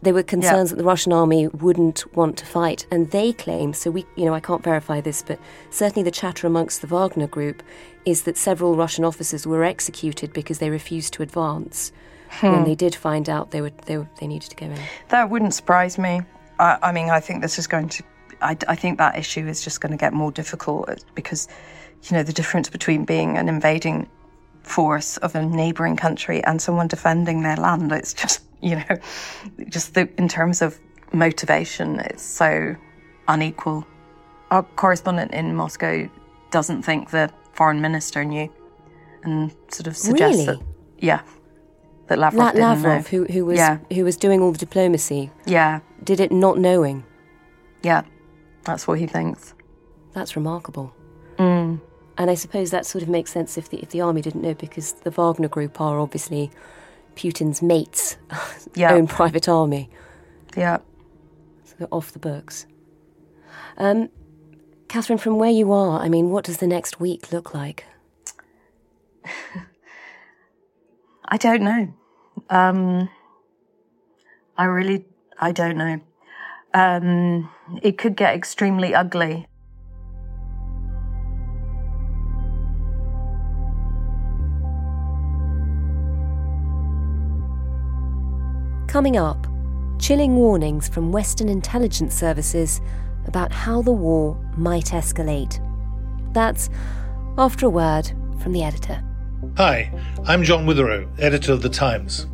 There 0.04 0.14
were 0.14 0.24
concerns 0.24 0.70
yeah. 0.70 0.76
that 0.76 0.78
the 0.78 0.88
Russian 0.88 1.12
army 1.12 1.48
wouldn't 1.48 2.16
want 2.16 2.38
to 2.38 2.46
fight, 2.46 2.86
and 2.92 3.10
they 3.10 3.34
claim. 3.34 3.74
So 3.74 3.90
we, 3.90 4.06
you 4.16 4.26
know, 4.26 4.34
I 4.34 4.40
can't 4.40 4.64
verify 4.64 5.02
this, 5.02 5.24
but 5.24 5.40
certainly 5.72 6.04
the 6.04 6.12
chatter 6.12 6.46
amongst 6.46 6.82
the 6.82 6.88
Wagner 6.88 7.28
group 7.28 7.64
is 8.06 8.24
that 8.24 8.38
several 8.38 8.76
Russian 8.76 9.04
officers 9.04 9.48
were 9.48 9.64
executed 9.64 10.34
because 10.34 10.60
they 10.60 10.70
refused 10.70 11.14
to 11.14 11.24
advance. 11.24 11.92
Hmm. 12.30 12.52
When 12.52 12.64
they 12.66 12.76
did 12.76 12.94
find 12.94 13.30
out 13.30 13.52
they, 13.52 13.62
were, 13.62 13.72
they, 13.86 13.98
were, 13.98 14.08
they 14.20 14.28
needed 14.28 14.50
to 14.50 14.56
go 14.56 14.66
in. 14.66 14.80
That 15.10 15.30
wouldn't 15.30 15.54
surprise 15.54 15.98
me. 15.98 16.22
I, 16.60 16.78
I 16.82 16.92
mean, 16.92 17.10
I 17.10 17.20
think 17.20 17.42
this 17.42 17.60
is 17.60 17.68
going 17.68 17.90
to, 17.90 18.04
I, 18.42 18.58
I 18.68 18.76
think 18.76 18.98
that 18.98 19.18
issue 19.18 19.48
is 19.48 19.64
just 19.64 19.82
going 19.82 19.92
to 19.92 19.98
get 19.98 20.14
more 20.14 20.32
difficult 20.32 20.90
uh, 20.90 20.96
because, 21.16 21.48
you 22.04 22.16
know, 22.16 22.24
the 22.24 22.34
difference 22.34 22.70
between 22.70 23.06
being 23.06 23.38
an 23.38 23.50
invading 23.50 24.10
force 24.64 25.18
of 25.18 25.36
a 25.36 25.46
neighbouring 25.46 25.96
country 25.96 26.44
and 26.44 26.62
someone 26.62 26.88
defending 26.88 27.42
their 27.42 27.56
land, 27.56 27.92
it's 27.92 28.14
just, 28.14 28.44
you 28.62 28.76
know, 28.76 28.98
just 29.70 29.94
the, 29.94 30.10
in 30.18 30.28
terms 30.28 30.62
of 30.62 30.80
motivation, 31.14 32.00
it's 32.00 32.24
so 32.24 32.76
unequal. 33.28 33.86
Our 34.52 34.64
correspondent 34.64 35.32
in 35.34 35.56
Moscow 35.56 36.10
doesn't 36.52 36.84
think 36.84 37.10
the 37.10 37.32
foreign 37.54 37.82
minister 37.82 38.24
knew 38.24 38.50
and 39.24 39.54
sort 39.70 39.88
of 39.88 39.98
suggests 39.98 40.48
really? 40.48 40.58
that, 40.58 40.66
yeah, 41.00 41.22
that 42.08 42.20
Lavrov, 42.20 42.56
La- 42.56 42.70
Lavrov 42.70 43.08
who, 43.08 43.26
who 43.26 43.46
was 43.46 43.58
yeah. 43.58 43.80
who 43.94 44.04
was 44.04 44.18
doing 44.18 44.42
all 44.42 44.52
the 44.52 44.58
diplomacy, 44.58 45.32
yeah, 45.46 45.80
did 46.04 46.20
it 46.20 46.32
not 46.32 46.58
knowing. 46.58 47.04
Yeah, 47.84 48.04
that's 48.64 48.88
what 48.88 49.00
he 49.00 49.08
thinks. 49.08 49.54
That's 50.14 50.36
remarkable. 50.36 50.94
Mm. 51.38 51.82
And 52.18 52.32
I 52.32 52.34
suppose 52.34 52.72
that 52.72 52.86
sort 52.86 53.04
of 53.04 53.10
makes 53.10 53.32
sense 53.32 53.58
if 53.58 53.70
the 53.70 53.78
if 53.80 53.90
the 53.90 54.02
army 54.02 54.22
didn't 54.22 54.42
know 54.42 54.54
because 54.54 54.94
the 54.94 55.12
Wagner 55.12 55.48
group 55.48 55.80
are 55.80 56.00
obviously 56.00 56.50
Putin's 57.16 57.62
mates, 57.62 58.18
yeah. 58.76 58.94
own 58.94 59.08
private 59.08 59.48
army. 59.48 59.90
Yeah, 60.56 60.78
so 61.66 61.76
they're 61.78 61.88
off 61.92 62.12
the 62.12 62.20
books. 62.20 62.66
Um, 63.78 64.10
Catherine, 64.88 65.20
from 65.20 65.38
where 65.38 65.52
you 65.52 65.72
are, 65.72 66.00
I 66.00 66.10
mean, 66.10 66.32
what 66.32 66.46
does 66.46 66.58
the 66.58 66.68
next 66.68 67.00
week 67.00 67.32
look 67.32 67.54
like? 67.54 67.86
I 71.30 71.38
don't 71.38 71.62
know. 71.62 71.94
Um, 72.50 73.10
I 74.58 74.66
really, 74.66 75.06
I 75.40 75.52
don't 75.52 75.78
know. 75.78 76.00
Um, 76.74 77.50
it 77.82 77.98
could 77.98 78.16
get 78.16 78.34
extremely 78.34 78.96
ugly. 78.96 79.48
Coming 88.88 89.18
up, 89.18 89.46
chilling 90.00 90.36
warnings 90.38 90.88
from 90.88 91.12
Western 91.12 91.50
intelligence 91.50 92.16
services 92.16 92.80
about 93.26 93.52
how 93.52 93.82
the 93.82 93.92
war 93.92 94.40
might 94.56 94.86
escalate. 94.86 95.62
That's 96.34 96.70
after 97.38 97.66
a 97.66 97.70
word 97.70 98.10
from 98.42 98.54
the 98.54 98.64
editor. 98.64 99.04
Hi, 99.58 99.92
I'm 100.26 100.44
John 100.44 100.66
Witherow, 100.66 101.08
editor 101.20 101.54
of 101.54 101.62
The 101.62 101.70
Times. 101.70 102.26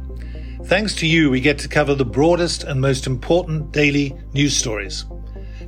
Thanks 0.63 0.95
to 0.95 1.05
you, 1.05 1.29
we 1.29 1.41
get 1.41 1.59
to 1.59 1.67
cover 1.67 1.93
the 1.95 2.05
broadest 2.05 2.63
and 2.63 2.79
most 2.79 3.07
important 3.07 3.73
daily 3.73 4.17
news 4.33 4.55
stories. 4.55 5.03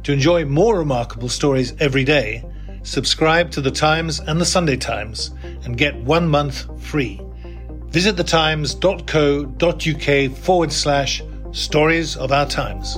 To 0.03 0.13
enjoy 0.13 0.45
more 0.45 0.77
remarkable 0.77 1.27
stories 1.27 1.73
every 1.81 2.05
day, 2.05 2.45
subscribe 2.83 3.51
to 3.51 3.59
The 3.59 3.71
Times 3.71 4.21
and 4.21 4.39
The 4.39 4.45
Sunday 4.45 4.77
Times 4.77 5.31
and 5.63 5.77
get 5.77 5.97
one 5.97 6.29
month 6.29 6.81
free. 6.81 7.19
Visit 7.87 8.15
thetimes.co.uk 8.15 10.37
forward 10.37 10.71
slash 10.71 11.21
stories 11.51 12.15
of 12.15 12.31
our 12.31 12.47
times. 12.47 12.97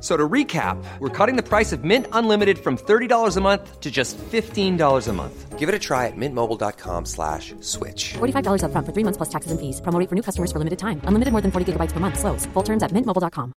So 0.00 0.16
to 0.16 0.28
recap, 0.28 0.76
we're 1.00 1.08
cutting 1.08 1.34
the 1.34 1.42
price 1.42 1.72
of 1.72 1.82
Mint 1.82 2.06
Unlimited 2.12 2.58
from 2.58 2.76
$30 2.76 3.36
a 3.36 3.40
month 3.40 3.80
to 3.80 3.90
just 3.90 4.16
$15 4.18 5.08
a 5.08 5.12
month. 5.12 5.58
Give 5.58 5.68
it 5.68 5.74
a 5.74 5.78
try 5.78 6.06
at 6.06 6.12
mintmobile.com 6.16 7.04
slash 7.04 7.52
switch. 7.60 8.14
$45 8.14 8.62
up 8.62 8.70
front 8.70 8.86
for 8.86 8.92
three 8.92 9.02
months 9.02 9.16
plus 9.16 9.28
taxes 9.28 9.50
and 9.50 9.60
fees. 9.60 9.80
Promo 9.80 9.98
rate 9.98 10.08
for 10.08 10.14
new 10.14 10.22
customers 10.22 10.52
for 10.52 10.58
limited 10.58 10.78
time. 10.78 11.00
Unlimited 11.02 11.32
more 11.32 11.40
than 11.40 11.50
40 11.50 11.72
gigabytes 11.72 11.90
per 11.90 11.98
month. 11.98 12.20
Slows. 12.20 12.46
Full 12.46 12.62
terms 12.62 12.84
at 12.84 12.92
mintmobile.com. 12.92 13.52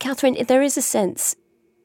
Catherine, 0.00 0.44
there 0.48 0.62
is 0.62 0.76
a 0.78 0.82
sense, 0.82 1.36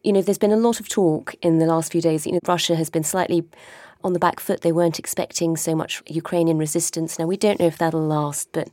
you 0.01 0.13
know, 0.13 0.21
there's 0.21 0.37
been 0.37 0.53
a 0.53 0.57
lot 0.57 0.79
of 0.79 0.87
talk 0.87 1.35
in 1.41 1.59
the 1.59 1.65
last 1.65 1.91
few 1.91 2.01
days. 2.01 2.25
You 2.25 2.31
know, 2.31 2.39
Russia 2.47 2.75
has 2.75 2.89
been 2.89 3.03
slightly 3.03 3.43
on 4.05 4.13
the 4.13 4.19
back 4.19 4.39
foot. 4.39 4.61
They 4.61 4.71
weren't 4.71 4.97
expecting 4.99 5.57
so 5.57 5.75
much 5.75 6.01
Ukrainian 6.07 6.57
resistance. 6.57 7.19
Now, 7.19 7.25
we 7.25 7.37
don't 7.37 7.59
know 7.59 7.67
if 7.67 7.77
that'll 7.77 8.01
last, 8.01 8.49
but 8.53 8.69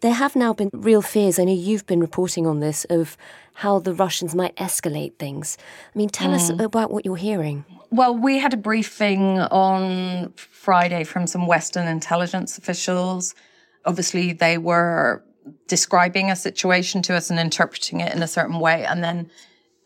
there 0.00 0.14
have 0.14 0.36
now 0.36 0.52
been 0.52 0.70
real 0.72 1.02
fears. 1.02 1.38
I 1.38 1.44
know 1.44 1.52
you've 1.52 1.86
been 1.86 2.00
reporting 2.00 2.46
on 2.46 2.60
this 2.60 2.84
of 2.84 3.16
how 3.54 3.78
the 3.80 3.94
Russians 3.94 4.34
might 4.34 4.54
escalate 4.56 5.18
things. 5.18 5.58
I 5.94 5.98
mean, 5.98 6.08
tell 6.08 6.30
mm. 6.30 6.34
us 6.34 6.50
about 6.50 6.90
what 6.90 7.04
you're 7.04 7.16
hearing. 7.16 7.64
Well, 7.90 8.14
we 8.14 8.38
had 8.38 8.54
a 8.54 8.58
briefing 8.58 9.38
on 9.38 10.32
Friday 10.36 11.04
from 11.04 11.26
some 11.26 11.46
Western 11.46 11.88
intelligence 11.88 12.58
officials. 12.58 13.34
Obviously, 13.84 14.32
they 14.32 14.58
were 14.58 15.24
describing 15.66 16.30
a 16.30 16.36
situation 16.36 17.02
to 17.02 17.14
us 17.14 17.30
and 17.30 17.40
interpreting 17.40 18.00
it 18.00 18.14
in 18.14 18.22
a 18.22 18.28
certain 18.28 18.60
way, 18.60 18.84
and 18.84 19.02
then 19.02 19.30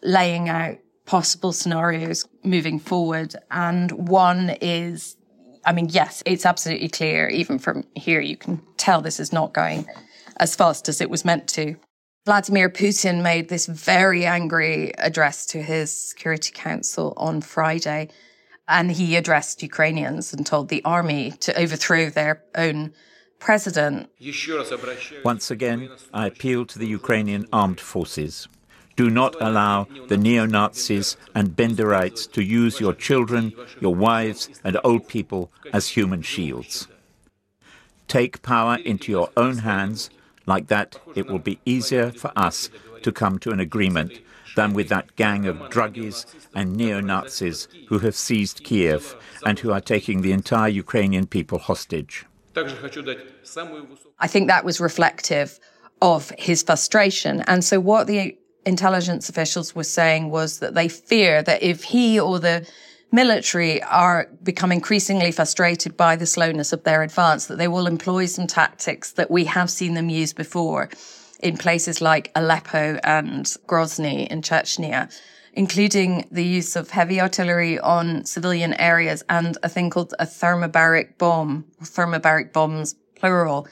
laying 0.03 0.49
out 0.49 0.77
possible 1.07 1.53
scenarios 1.53 2.27
moving 2.45 2.79
forward. 2.79 3.35
And 3.51 3.91
one 4.09 4.51
is 4.61 5.17
I 5.65 5.73
mean, 5.73 5.89
yes, 5.91 6.23
it's 6.27 6.45
absolutely 6.45 6.89
clear, 6.89 7.29
even 7.29 7.59
from 7.59 7.85
here, 7.95 8.21
you 8.21 8.37
can 8.37 8.61
tell 8.83 9.01
this 9.01 9.21
is 9.21 9.33
not 9.33 9.55
going 9.55 9.87
as 10.39 10.57
fast 10.57 10.89
as 10.89 11.01
it 11.01 11.09
was 11.09 11.25
meant 11.25 11.47
to. 11.49 11.77
Vladimir 12.25 12.69
Putin 12.69 13.23
made 13.23 13.49
this 13.49 13.67
very 13.67 14.25
angry 14.25 14.93
address 14.99 15.47
to 15.47 15.63
his 15.63 15.89
Security 16.11 16.53
Council 16.53 17.15
on 17.17 17.41
Friday, 17.41 18.09
and 18.69 18.93
he 18.93 19.17
addressed 19.17 19.63
Ukrainians 19.63 20.33
and 20.33 20.45
told 20.45 20.69
the 20.69 20.85
army 20.85 21.33
to 21.41 21.59
overthrow 21.59 22.11
their 22.11 22.43
own 22.55 22.93
president. 23.39 24.09
Once 25.25 25.51
again, 25.51 25.91
I 26.15 26.27
appeal 26.27 26.65
to 26.67 26.79
the 26.79 26.87
Ukrainian 26.87 27.47
armed 27.53 27.81
forces 27.81 28.49
do 28.97 29.11
not 29.11 29.35
allow 29.41 29.87
the 30.09 30.17
neo 30.17 30.47
Nazis 30.47 31.17
and 31.35 31.57
Banderites 31.57 32.31
to 32.33 32.43
use 32.43 32.81
your 32.81 32.93
children, 32.93 33.53
your 33.81 33.95
wives, 33.95 34.51
and 34.65 34.79
old 34.85 35.09
people 35.09 35.51
as 35.73 35.89
human 35.89 36.23
shields. 36.23 36.89
Take 38.13 38.43
power 38.43 38.77
into 38.85 39.11
your 39.11 39.31
own 39.39 39.57
hands. 39.59 40.11
Like 40.45 40.67
that, 40.67 41.01
it 41.15 41.29
will 41.29 41.39
be 41.39 41.59
easier 41.65 42.13
for 42.13 42.31
us 42.37 42.69
to 43.05 43.11
come 43.11 43.39
to 43.39 43.53
an 43.53 43.59
agreement 43.59 44.21
than 44.55 44.75
with 44.75 44.91
that 44.91 45.17
gang 45.17 45.47
of 45.47 45.57
druggies 45.71 46.27
and 46.55 46.77
neo 46.77 47.01
Nazis 47.01 47.69
who 47.89 48.01
have 48.01 48.15
seized 48.15 48.65
Kiev 48.65 49.17
and 49.47 49.59
who 49.61 49.73
are 49.73 49.81
taking 49.81 50.21
the 50.21 50.33
entire 50.33 50.69
Ukrainian 50.69 51.27
people 51.27 51.59
hostage. 51.59 52.27
I 52.55 54.29
think 54.29 54.49
that 54.49 54.63
was 54.63 54.79
reflective 54.79 55.59
of 56.03 56.33
his 56.39 56.63
frustration. 56.63 57.41
And 57.47 57.65
so, 57.65 57.81
what 57.81 58.09
the 58.09 58.37
intelligence 58.67 59.31
officials 59.31 59.75
were 59.75 59.85
saying 59.85 60.29
was 60.29 60.59
that 60.59 60.75
they 60.75 60.89
fear 60.89 61.43
that 61.45 61.63
if 61.63 61.83
he 61.83 62.21
or 62.21 62.39
the 62.39 62.67
military 63.13 63.83
are 63.83 64.29
become 64.43 64.73
increasingly 64.73 65.31
frustrated 65.31 65.97
by 65.97 66.17
the 66.17 66.27
slowness 66.27 66.73
of 66.73 66.83
their 66.85 67.03
advance, 67.03 67.47
that 67.47 67.59
they 67.59 67.69
will 67.69 67.87
employ 67.87 68.27
some 68.27 68.47
tactics 68.47 69.13
that 69.13 69.31
we 69.31 69.45
have 69.45 69.71
seen 69.71 69.95
them 69.95 70.09
use 70.09 70.33
before 70.33 70.89
in 71.41 71.57
places 71.57 72.01
like 72.01 72.33
Aleppo 72.35 72.99
and 73.05 73.45
Grozny 73.67 74.27
in 74.29 74.41
Chechnya, 74.43 75.13
including 75.53 76.27
the 76.31 76.45
use 76.45 76.75
of 76.77 76.91
heavy 76.91 77.21
artillery 77.21 77.79
on 77.79 78.25
civilian 78.25 78.73
areas 78.75 79.23
and 79.29 79.59
a 79.63 79.69
thing 79.69 79.91
called 79.91 80.15
a 80.19 80.25
thermobaric 80.25 81.19
bomb, 81.19 81.67
thermobaric 81.83 82.53
bombs, 82.53 82.95
plural, 83.17 83.69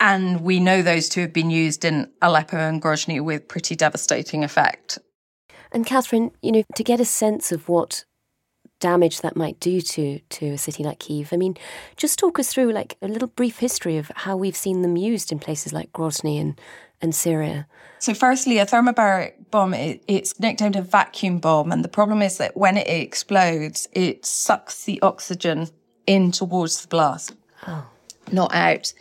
and 0.00 0.40
we 0.40 0.58
know 0.58 0.82
those 0.82 1.08
two 1.08 1.20
have 1.20 1.32
been 1.32 1.50
used 1.50 1.84
in 1.84 2.10
Aleppo 2.22 2.56
and 2.56 2.82
Grozny 2.82 3.20
with 3.20 3.46
pretty 3.46 3.76
devastating 3.76 4.42
effect. 4.42 4.98
And 5.70 5.86
Catherine, 5.86 6.32
you 6.42 6.50
know, 6.50 6.64
to 6.74 6.82
get 6.82 6.98
a 6.98 7.04
sense 7.04 7.52
of 7.52 7.68
what 7.68 8.04
damage 8.82 9.20
that 9.20 9.36
might 9.36 9.58
do 9.60 9.80
to 9.80 10.18
to 10.18 10.46
a 10.48 10.58
city 10.58 10.82
like 10.82 10.98
Kiev. 10.98 11.32
I 11.32 11.36
mean, 11.36 11.56
just 11.96 12.18
talk 12.18 12.38
us 12.38 12.52
through 12.52 12.72
like 12.72 12.98
a 13.00 13.06
little 13.08 13.28
brief 13.28 13.58
history 13.58 13.96
of 13.96 14.10
how 14.16 14.36
we've 14.36 14.56
seen 14.56 14.82
them 14.82 14.96
used 14.96 15.30
in 15.30 15.38
places 15.38 15.72
like 15.72 15.92
Grozny 15.92 16.40
and 16.40 16.60
and 17.00 17.14
Syria. 17.14 17.66
So, 18.00 18.14
firstly, 18.14 18.58
a 18.58 18.66
thermobaric 18.66 19.50
bomb 19.50 19.74
it, 19.74 20.02
it's 20.08 20.38
nicknamed 20.40 20.76
a 20.76 20.82
vacuum 20.82 21.38
bomb, 21.38 21.70
and 21.70 21.84
the 21.84 21.88
problem 21.88 22.22
is 22.22 22.38
that 22.38 22.56
when 22.56 22.76
it 22.76 22.88
explodes, 22.88 23.88
it 23.92 24.26
sucks 24.26 24.84
the 24.84 25.00
oxygen 25.00 25.68
in 26.06 26.32
towards 26.32 26.82
the 26.82 26.88
blast, 26.88 27.34
oh. 27.68 27.86
not 28.32 28.52
out. 28.52 28.92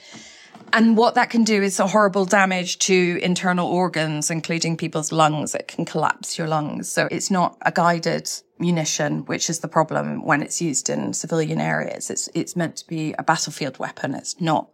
And 0.73 0.95
what 0.95 1.15
that 1.15 1.29
can 1.29 1.43
do 1.43 1.61
is 1.61 1.79
a 1.79 1.87
horrible 1.87 2.25
damage 2.25 2.79
to 2.79 3.19
internal 3.21 3.67
organs, 3.67 4.31
including 4.31 4.77
people's 4.77 5.11
lungs. 5.11 5.53
It 5.53 5.67
can 5.67 5.85
collapse 5.85 6.37
your 6.37 6.47
lungs. 6.47 6.89
So 6.89 7.07
it's 7.11 7.29
not 7.29 7.57
a 7.65 7.71
guided 7.71 8.29
munition, 8.57 9.25
which 9.25 9.49
is 9.49 9.59
the 9.59 9.67
problem 9.67 10.23
when 10.23 10.41
it's 10.41 10.61
used 10.61 10.89
in 10.89 11.13
civilian 11.13 11.59
areas. 11.59 12.09
It's, 12.09 12.29
it's 12.33 12.55
meant 12.55 12.77
to 12.77 12.87
be 12.87 13.13
a 13.19 13.23
battlefield 13.23 13.79
weapon. 13.79 14.15
It's 14.15 14.39
not 14.39 14.69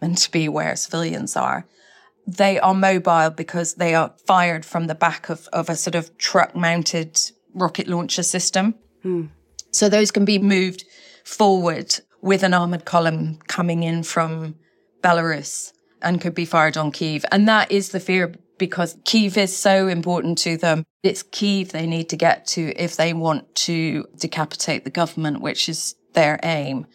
meant 0.00 0.18
to 0.18 0.30
be 0.30 0.48
where 0.48 0.74
civilians 0.76 1.36
are. 1.36 1.66
they 2.26 2.58
are 2.60 2.74
mobile 2.74 3.30
because 3.30 3.74
they 3.74 3.94
are 3.94 4.14
fired 4.26 4.64
from 4.64 4.86
the 4.86 4.94
back 4.94 5.28
of, 5.28 5.48
of 5.52 5.68
a 5.68 5.76
sort 5.76 5.94
of 5.94 6.16
truck 6.18 6.54
mounted 6.54 7.20
rocket 7.54 7.88
launcher 7.88 8.22
system. 8.22 8.74
Hmm. 9.02 9.26
So 9.72 9.88
those 9.88 10.10
can 10.10 10.24
be 10.24 10.38
moved 10.38 10.84
forward 11.24 11.94
with 12.20 12.42
an 12.42 12.54
armored 12.54 12.84
column 12.84 13.38
coming 13.48 13.82
in 13.82 14.02
from 14.02 14.54
Belarus 15.02 15.72
and 16.00 16.20
could 16.20 16.34
be 16.34 16.44
fired 16.44 16.76
on 16.76 16.92
Kiev. 16.92 17.24
And 17.30 17.48
that 17.48 17.70
is 17.70 17.90
the 17.90 18.00
fear 18.00 18.34
because 18.58 18.96
Kiev 19.04 19.36
is 19.36 19.56
so 19.56 19.88
important 19.88 20.38
to 20.38 20.56
them. 20.56 20.84
It's 21.02 21.22
Kiev 21.22 21.72
they 21.72 21.86
need 21.86 22.08
to 22.10 22.16
get 22.16 22.46
to 22.48 22.72
if 22.76 22.96
they 22.96 23.12
want 23.12 23.54
to 23.56 24.06
decapitate 24.16 24.84
the 24.84 24.90
government, 24.90 25.40
which 25.40 25.68
is 25.68 25.94
their 26.12 26.38
aim. 26.42 26.86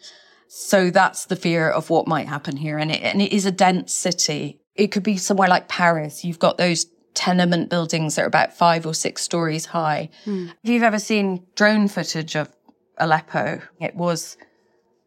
So 0.48 0.90
that's 0.90 1.26
the 1.26 1.36
fear 1.36 1.68
of 1.68 1.90
what 1.90 2.06
might 2.06 2.26
happen 2.26 2.56
here. 2.56 2.78
And 2.78 2.90
it, 2.90 3.02
and 3.02 3.20
it 3.20 3.32
is 3.32 3.44
a 3.44 3.52
dense 3.52 3.92
city. 3.92 4.60
It 4.74 4.88
could 4.88 5.02
be 5.02 5.16
somewhere 5.16 5.48
like 5.48 5.68
Paris. 5.68 6.24
You've 6.24 6.38
got 6.38 6.56
those 6.56 6.86
tenement 7.14 7.68
buildings 7.68 8.14
that 8.14 8.22
are 8.22 8.28
about 8.28 8.56
five 8.56 8.86
or 8.86 8.94
six 8.94 9.22
stories 9.22 9.66
high. 9.66 10.08
Hmm. 10.24 10.48
If 10.62 10.70
you've 10.70 10.82
ever 10.82 10.98
seen 10.98 11.46
drone 11.54 11.88
footage 11.88 12.36
of 12.36 12.48
Aleppo, 12.96 13.60
it 13.80 13.94
was 13.94 14.36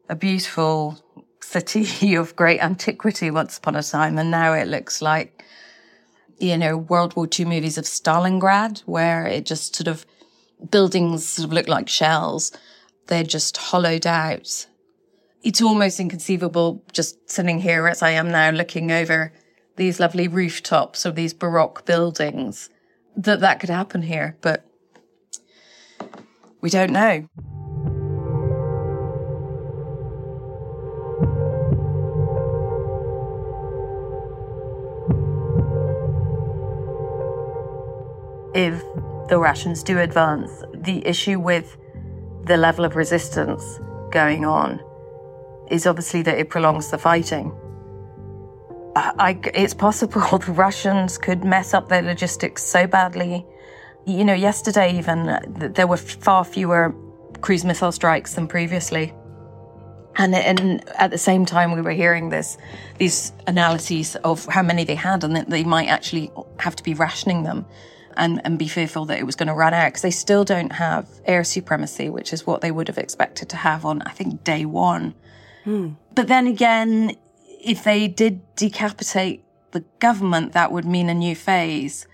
a 0.10 0.16
beautiful 0.16 1.00
city 1.52 2.16
of 2.16 2.36
great 2.36 2.62
antiquity 2.62 3.32
once 3.32 3.58
upon 3.58 3.76
a 3.76 3.84
time. 3.84 4.18
And 4.18 4.32
now 4.32 4.54
it 4.54 4.68
looks 4.68 5.02
like, 5.02 5.44
you 6.40 6.58
know, 6.58 6.78
World 6.78 7.16
War 7.16 7.28
II 7.28 7.46
movies 7.46 7.78
of 7.78 7.86
Stalingrad, 7.86 8.80
where 8.82 9.26
it 9.26 9.46
just 9.46 9.76
sort 9.76 9.88
of 9.88 10.06
buildings 10.70 11.28
sort 11.28 11.48
of 11.48 11.54
look 11.54 11.68
like 11.68 11.90
shells. 11.90 12.52
They're 13.08 13.24
just 13.24 13.58
hollowed 13.58 14.08
out. 14.08 14.68
It's 15.44 15.62
almost 15.62 16.00
inconceivable 16.00 16.84
just 16.94 17.30
sitting 17.30 17.60
here 17.60 17.88
as 17.88 18.02
I 18.02 18.12
am 18.12 18.30
now 18.30 18.52
looking 18.52 18.92
over 18.92 19.34
these 19.76 20.00
lovely 20.00 20.28
rooftops 20.28 21.06
of 21.06 21.16
these 21.16 21.34
Baroque 21.34 21.86
buildings 21.86 22.70
that 23.16 23.40
that 23.40 23.60
could 23.60 23.70
happen 23.70 24.04
here. 24.04 24.38
But 24.42 24.66
we 26.62 26.70
don't 26.70 26.92
know. 26.92 27.28
If 38.54 38.82
the 39.30 39.38
Russians 39.38 39.84
do 39.84 40.00
advance, 40.00 40.52
the 40.74 41.06
issue 41.06 41.40
with 41.40 41.78
the 42.46 42.58
level 42.58 42.86
of 42.86 42.96
resistance 42.96 43.80
going 44.12 44.46
on 44.46 44.80
is 45.70 45.88
obviously 45.88 46.22
that 46.24 46.38
it 46.38 46.50
prolongs 46.50 46.90
the 46.90 46.98
fighting. 46.98 47.56
I, 48.96 49.40
it's 49.54 49.74
possible 49.74 50.22
the 50.38 50.52
Russians 50.52 51.18
could 51.18 51.44
mess 51.44 51.74
up 51.74 51.88
their 51.88 52.02
logistics 52.02 52.64
so 52.64 52.88
badly. 52.88 53.46
You 54.06 54.26
know, 54.26 54.34
yesterday 54.34 54.98
even, 54.98 55.30
uh, 55.30 55.40
there 55.48 55.88
were 55.88 55.98
far 55.98 56.44
fewer 56.44 56.94
cruise 57.40 57.64
missile 57.64 57.92
strikes 57.92 58.34
than 58.34 58.48
previously. 58.48 59.14
And, 60.18 60.36
and 60.36 60.84
at 60.98 61.10
the 61.10 61.18
same 61.18 61.46
time, 61.46 61.72
we 61.72 61.82
were 61.82 61.92
hearing 61.92 62.30
this, 62.30 62.58
these 62.98 63.32
analyses 63.48 64.18
of 64.18 64.46
how 64.48 64.62
many 64.62 64.84
they 64.84 64.96
had 64.96 65.24
and 65.24 65.38
that 65.38 65.50
they 65.50 65.64
might 65.64 65.88
actually 65.88 66.32
have 66.60 66.76
to 66.76 66.84
be 66.84 66.94
rationing 66.94 67.44
them 67.44 67.66
and, 68.18 68.42
and 68.44 68.58
be 68.58 68.68
fearful 68.68 69.06
that 69.06 69.20
it 69.20 69.26
was 69.26 69.36
going 69.36 69.48
to 69.48 69.54
run 69.54 69.74
out 69.74 69.88
because 69.88 70.02
they 70.02 70.12
still 70.12 70.44
don't 70.44 70.74
have 70.74 71.08
air 71.26 71.44
supremacy, 71.44 72.10
which 72.10 72.34
is 72.34 72.46
what 72.46 72.62
they 72.62 72.72
would 72.72 72.88
have 72.88 72.98
expected 72.98 73.50
to 73.50 73.58
have 73.58 73.86
on, 73.86 74.02
I 74.04 74.12
think, 74.12 74.44
day 74.44 74.66
one. 74.66 75.16
Hmm. 75.64 75.90
But 76.14 76.28
then 76.28 76.48
again, 76.48 77.16
if 77.48 77.84
they 77.84 78.08
did 78.08 78.42
decapitate 78.56 79.44
the 79.72 79.82
government, 80.00 80.54
that 80.54 80.72
would 80.72 80.86
mean 80.86 81.10
a 81.10 81.14
new 81.14 81.36
phase. 81.36 82.08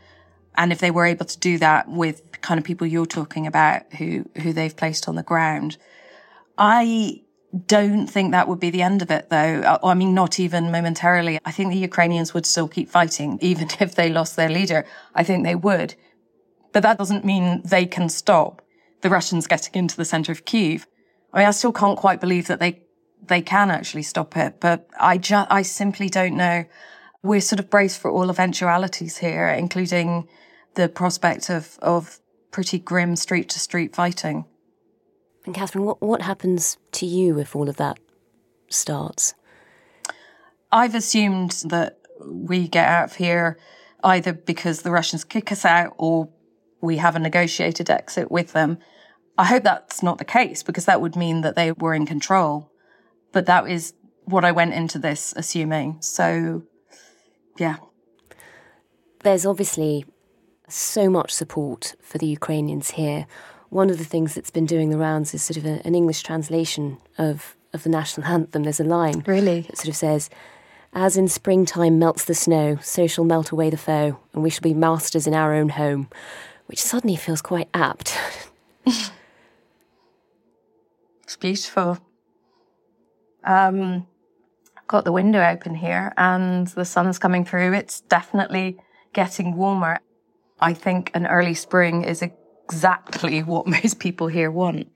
And 0.55 0.71
if 0.71 0.79
they 0.79 0.91
were 0.91 1.05
able 1.05 1.25
to 1.25 1.39
do 1.39 1.57
that 1.59 1.89
with 1.89 2.31
the 2.31 2.37
kind 2.39 2.57
of 2.57 2.63
people 2.63 2.87
you're 2.87 3.05
talking 3.05 3.47
about 3.47 3.93
who, 3.93 4.29
who 4.41 4.53
they've 4.53 4.75
placed 4.75 5.07
on 5.07 5.15
the 5.15 5.23
ground, 5.23 5.77
I 6.57 7.21
don't 7.65 8.07
think 8.07 8.31
that 8.31 8.47
would 8.47 8.59
be 8.59 8.69
the 8.69 8.81
end 8.81 9.01
of 9.01 9.09
it 9.09 9.29
though. 9.29 9.61
I- 9.81 9.91
I 9.91 9.93
mean, 9.93 10.13
not 10.13 10.39
even 10.39 10.71
momentarily. 10.71 11.39
I 11.45 11.51
think 11.51 11.71
the 11.71 11.77
Ukrainians 11.79 12.33
would 12.33 12.45
still 12.45 12.67
keep 12.67 12.89
fighting, 12.89 13.39
even 13.41 13.69
if 13.79 13.95
they 13.95 14.09
lost 14.09 14.35
their 14.35 14.49
leader. 14.49 14.85
I 15.15 15.23
think 15.23 15.43
they 15.43 15.55
would. 15.55 15.95
But 16.73 16.83
that 16.83 16.97
doesn't 16.97 17.25
mean 17.25 17.61
they 17.63 17.85
can 17.85 18.09
stop 18.09 18.61
the 19.01 19.09
Russians 19.09 19.47
getting 19.47 19.73
into 19.75 19.95
the 19.95 20.05
center 20.05 20.31
of 20.31 20.45
Kiev. 20.45 20.87
I 21.33 21.39
mean, 21.39 21.47
I 21.47 21.51
still 21.51 21.71
can't 21.71 21.97
quite 21.97 22.19
believe 22.19 22.47
that 22.47 22.59
they, 22.59 22.81
they 23.25 23.41
can 23.41 23.71
actually 23.71 24.03
stop 24.03 24.35
it, 24.37 24.59
but 24.59 24.87
I 24.99 25.17
just, 25.17 25.51
I 25.51 25.61
simply 25.61 26.09
don't 26.09 26.35
know. 26.35 26.65
We're 27.23 27.41
sort 27.41 27.59
of 27.59 27.69
braced 27.69 27.99
for 27.99 28.11
all 28.11 28.29
eventualities 28.29 29.17
here, 29.17 29.47
including 29.49 30.27
the 30.75 30.87
prospect 30.89 31.49
of, 31.49 31.77
of 31.81 32.19
pretty 32.51 32.79
grim 32.79 33.15
street 33.15 33.49
to 33.49 33.59
street 33.59 33.95
fighting. 33.95 34.45
And 35.47 35.55
Catherine, 35.55 35.85
what, 35.85 36.01
what 36.01 36.21
happens 36.23 36.77
to 36.91 37.05
you 37.05 37.39
if 37.39 37.55
all 37.55 37.69
of 37.69 37.77
that 37.77 37.97
starts? 38.69 39.33
I've 40.73 40.93
assumed 40.93 41.63
that 41.69 41.99
we 42.21 42.67
get 42.67 42.85
out 42.85 43.05
of 43.05 43.15
here 43.15 43.57
either 44.03 44.33
because 44.33 44.81
the 44.81 44.91
Russians 44.91 45.23
kick 45.23 45.49
us 45.53 45.63
out 45.63 45.93
or 45.97 46.27
we 46.81 46.97
have 46.97 47.15
a 47.15 47.19
negotiated 47.19 47.89
exit 47.89 48.29
with 48.29 48.51
them. 48.51 48.77
I 49.37 49.45
hope 49.45 49.63
that's 49.63 50.03
not 50.03 50.17
the 50.17 50.25
case 50.25 50.63
because 50.63 50.83
that 50.83 50.99
would 50.99 51.15
mean 51.15 51.41
that 51.41 51.55
they 51.55 51.71
were 51.71 51.93
in 51.93 52.05
control. 52.05 52.69
But 53.31 53.45
that 53.45 53.69
is 53.69 53.93
what 54.25 54.43
I 54.43 54.51
went 54.51 54.73
into 54.73 54.99
this 54.99 55.33
assuming. 55.37 56.01
So, 56.01 56.63
yeah. 57.57 57.77
There's 59.23 59.45
obviously 59.45 60.03
so 60.67 61.09
much 61.09 61.31
support 61.31 61.95
for 62.01 62.17
the 62.17 62.27
Ukrainians 62.27 62.91
here. 62.91 63.27
One 63.69 63.89
of 63.89 63.97
the 63.97 64.05
things 64.05 64.33
that's 64.33 64.51
been 64.51 64.65
doing 64.65 64.89
the 64.89 64.97
rounds 64.97 65.33
is 65.33 65.43
sort 65.43 65.57
of 65.57 65.65
a, 65.65 65.85
an 65.85 65.95
English 65.95 66.23
translation 66.23 66.97
of, 67.17 67.55
of 67.73 67.83
the 67.83 67.89
national 67.89 68.27
anthem. 68.31 68.63
There's 68.63 68.79
a 68.79 68.85
line 68.85 69.23
really 69.25 69.61
that 69.61 69.77
sort 69.77 69.89
of 69.89 69.95
says, 69.95 70.29
"As 70.93 71.17
in 71.17 71.27
springtime 71.27 71.99
melts 71.99 72.25
the 72.25 72.35
snow, 72.35 72.77
so 72.81 73.07
shall 73.07 73.25
melt 73.25 73.51
away 73.51 73.69
the 73.69 73.77
foe, 73.77 74.19
and 74.33 74.43
we 74.43 74.49
shall 74.49 74.61
be 74.61 74.73
masters 74.73 75.27
in 75.27 75.33
our 75.33 75.53
own 75.53 75.69
home," 75.69 76.09
which 76.67 76.81
suddenly 76.81 77.15
feels 77.15 77.41
quite 77.41 77.69
apt. 77.73 78.17
It's 81.27 81.35
beautiful. 81.35 81.97
Um, 83.43 84.07
I've 84.77 84.87
got 84.87 85.03
the 85.03 85.11
window 85.11 85.45
open 85.45 85.75
here 85.75 86.13
and 86.15 86.67
the 86.67 86.85
sun's 86.85 87.19
coming 87.19 87.43
through. 87.43 87.73
It's 87.73 87.99
definitely 87.99 88.77
getting 89.11 89.57
warmer. 89.57 89.99
I 90.61 90.73
think 90.73 91.11
an 91.13 91.27
early 91.27 91.53
spring 91.53 92.05
is 92.05 92.21
exactly 92.67 93.43
what 93.43 93.65
most 93.67 93.99
people 93.99 94.27
here 94.27 94.51
want. 94.51 94.87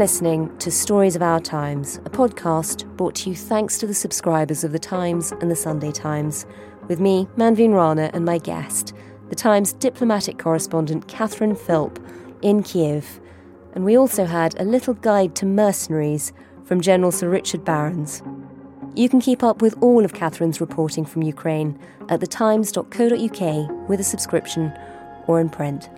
Listening 0.00 0.56
to 0.56 0.70
Stories 0.70 1.14
of 1.14 1.20
Our 1.20 1.40
Times, 1.40 1.98
a 2.06 2.08
podcast 2.08 2.86
brought 2.96 3.16
to 3.16 3.28
you 3.28 3.36
thanks 3.36 3.76
to 3.76 3.86
the 3.86 3.92
subscribers 3.92 4.64
of 4.64 4.72
The 4.72 4.78
Times 4.78 5.30
and 5.42 5.50
The 5.50 5.54
Sunday 5.54 5.92
Times, 5.92 6.46
with 6.88 7.00
me, 7.00 7.28
Manveen 7.36 7.74
Rana, 7.74 8.10
and 8.14 8.24
my 8.24 8.38
guest, 8.38 8.94
The 9.28 9.34
Times 9.34 9.74
diplomatic 9.74 10.38
correspondent 10.38 11.06
Catherine 11.06 11.54
Philp, 11.54 11.98
in 12.40 12.62
Kiev. 12.62 13.20
And 13.74 13.84
we 13.84 13.94
also 13.94 14.24
had 14.24 14.58
a 14.58 14.64
little 14.64 14.94
guide 14.94 15.36
to 15.36 15.44
mercenaries 15.44 16.32
from 16.64 16.80
General 16.80 17.12
Sir 17.12 17.28
Richard 17.28 17.62
Barrons. 17.62 18.22
You 18.94 19.10
can 19.10 19.20
keep 19.20 19.42
up 19.42 19.60
with 19.60 19.76
all 19.82 20.02
of 20.02 20.14
Catherine's 20.14 20.62
reporting 20.62 21.04
from 21.04 21.20
Ukraine 21.20 21.78
at 22.08 22.20
thetimes.co.uk 22.20 23.88
with 23.90 24.00
a 24.00 24.04
subscription 24.04 24.72
or 25.26 25.42
in 25.42 25.50
print. 25.50 25.90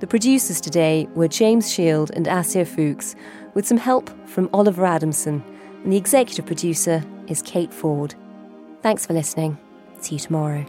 The 0.00 0.08
producers 0.08 0.60
today 0.60 1.08
were 1.14 1.28
James 1.28 1.72
Shield 1.72 2.10
and 2.14 2.26
Asir 2.26 2.64
Fuchs, 2.64 3.14
with 3.54 3.66
some 3.66 3.78
help 3.78 4.10
from 4.28 4.50
Oliver 4.52 4.84
Adamson, 4.84 5.42
and 5.82 5.92
the 5.92 5.96
executive 5.96 6.44
producer 6.44 7.02
is 7.28 7.40
Kate 7.42 7.72
Ford. 7.72 8.14
Thanks 8.82 9.06
for 9.06 9.14
listening. 9.14 9.56
See 10.00 10.16
you 10.16 10.18
tomorrow. 10.18 10.66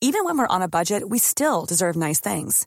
Even 0.00 0.26
when 0.26 0.36
we're 0.36 0.46
on 0.46 0.62
a 0.62 0.68
budget, 0.68 1.08
we 1.08 1.18
still 1.18 1.64
deserve 1.64 1.96
nice 1.96 2.20
things. 2.20 2.66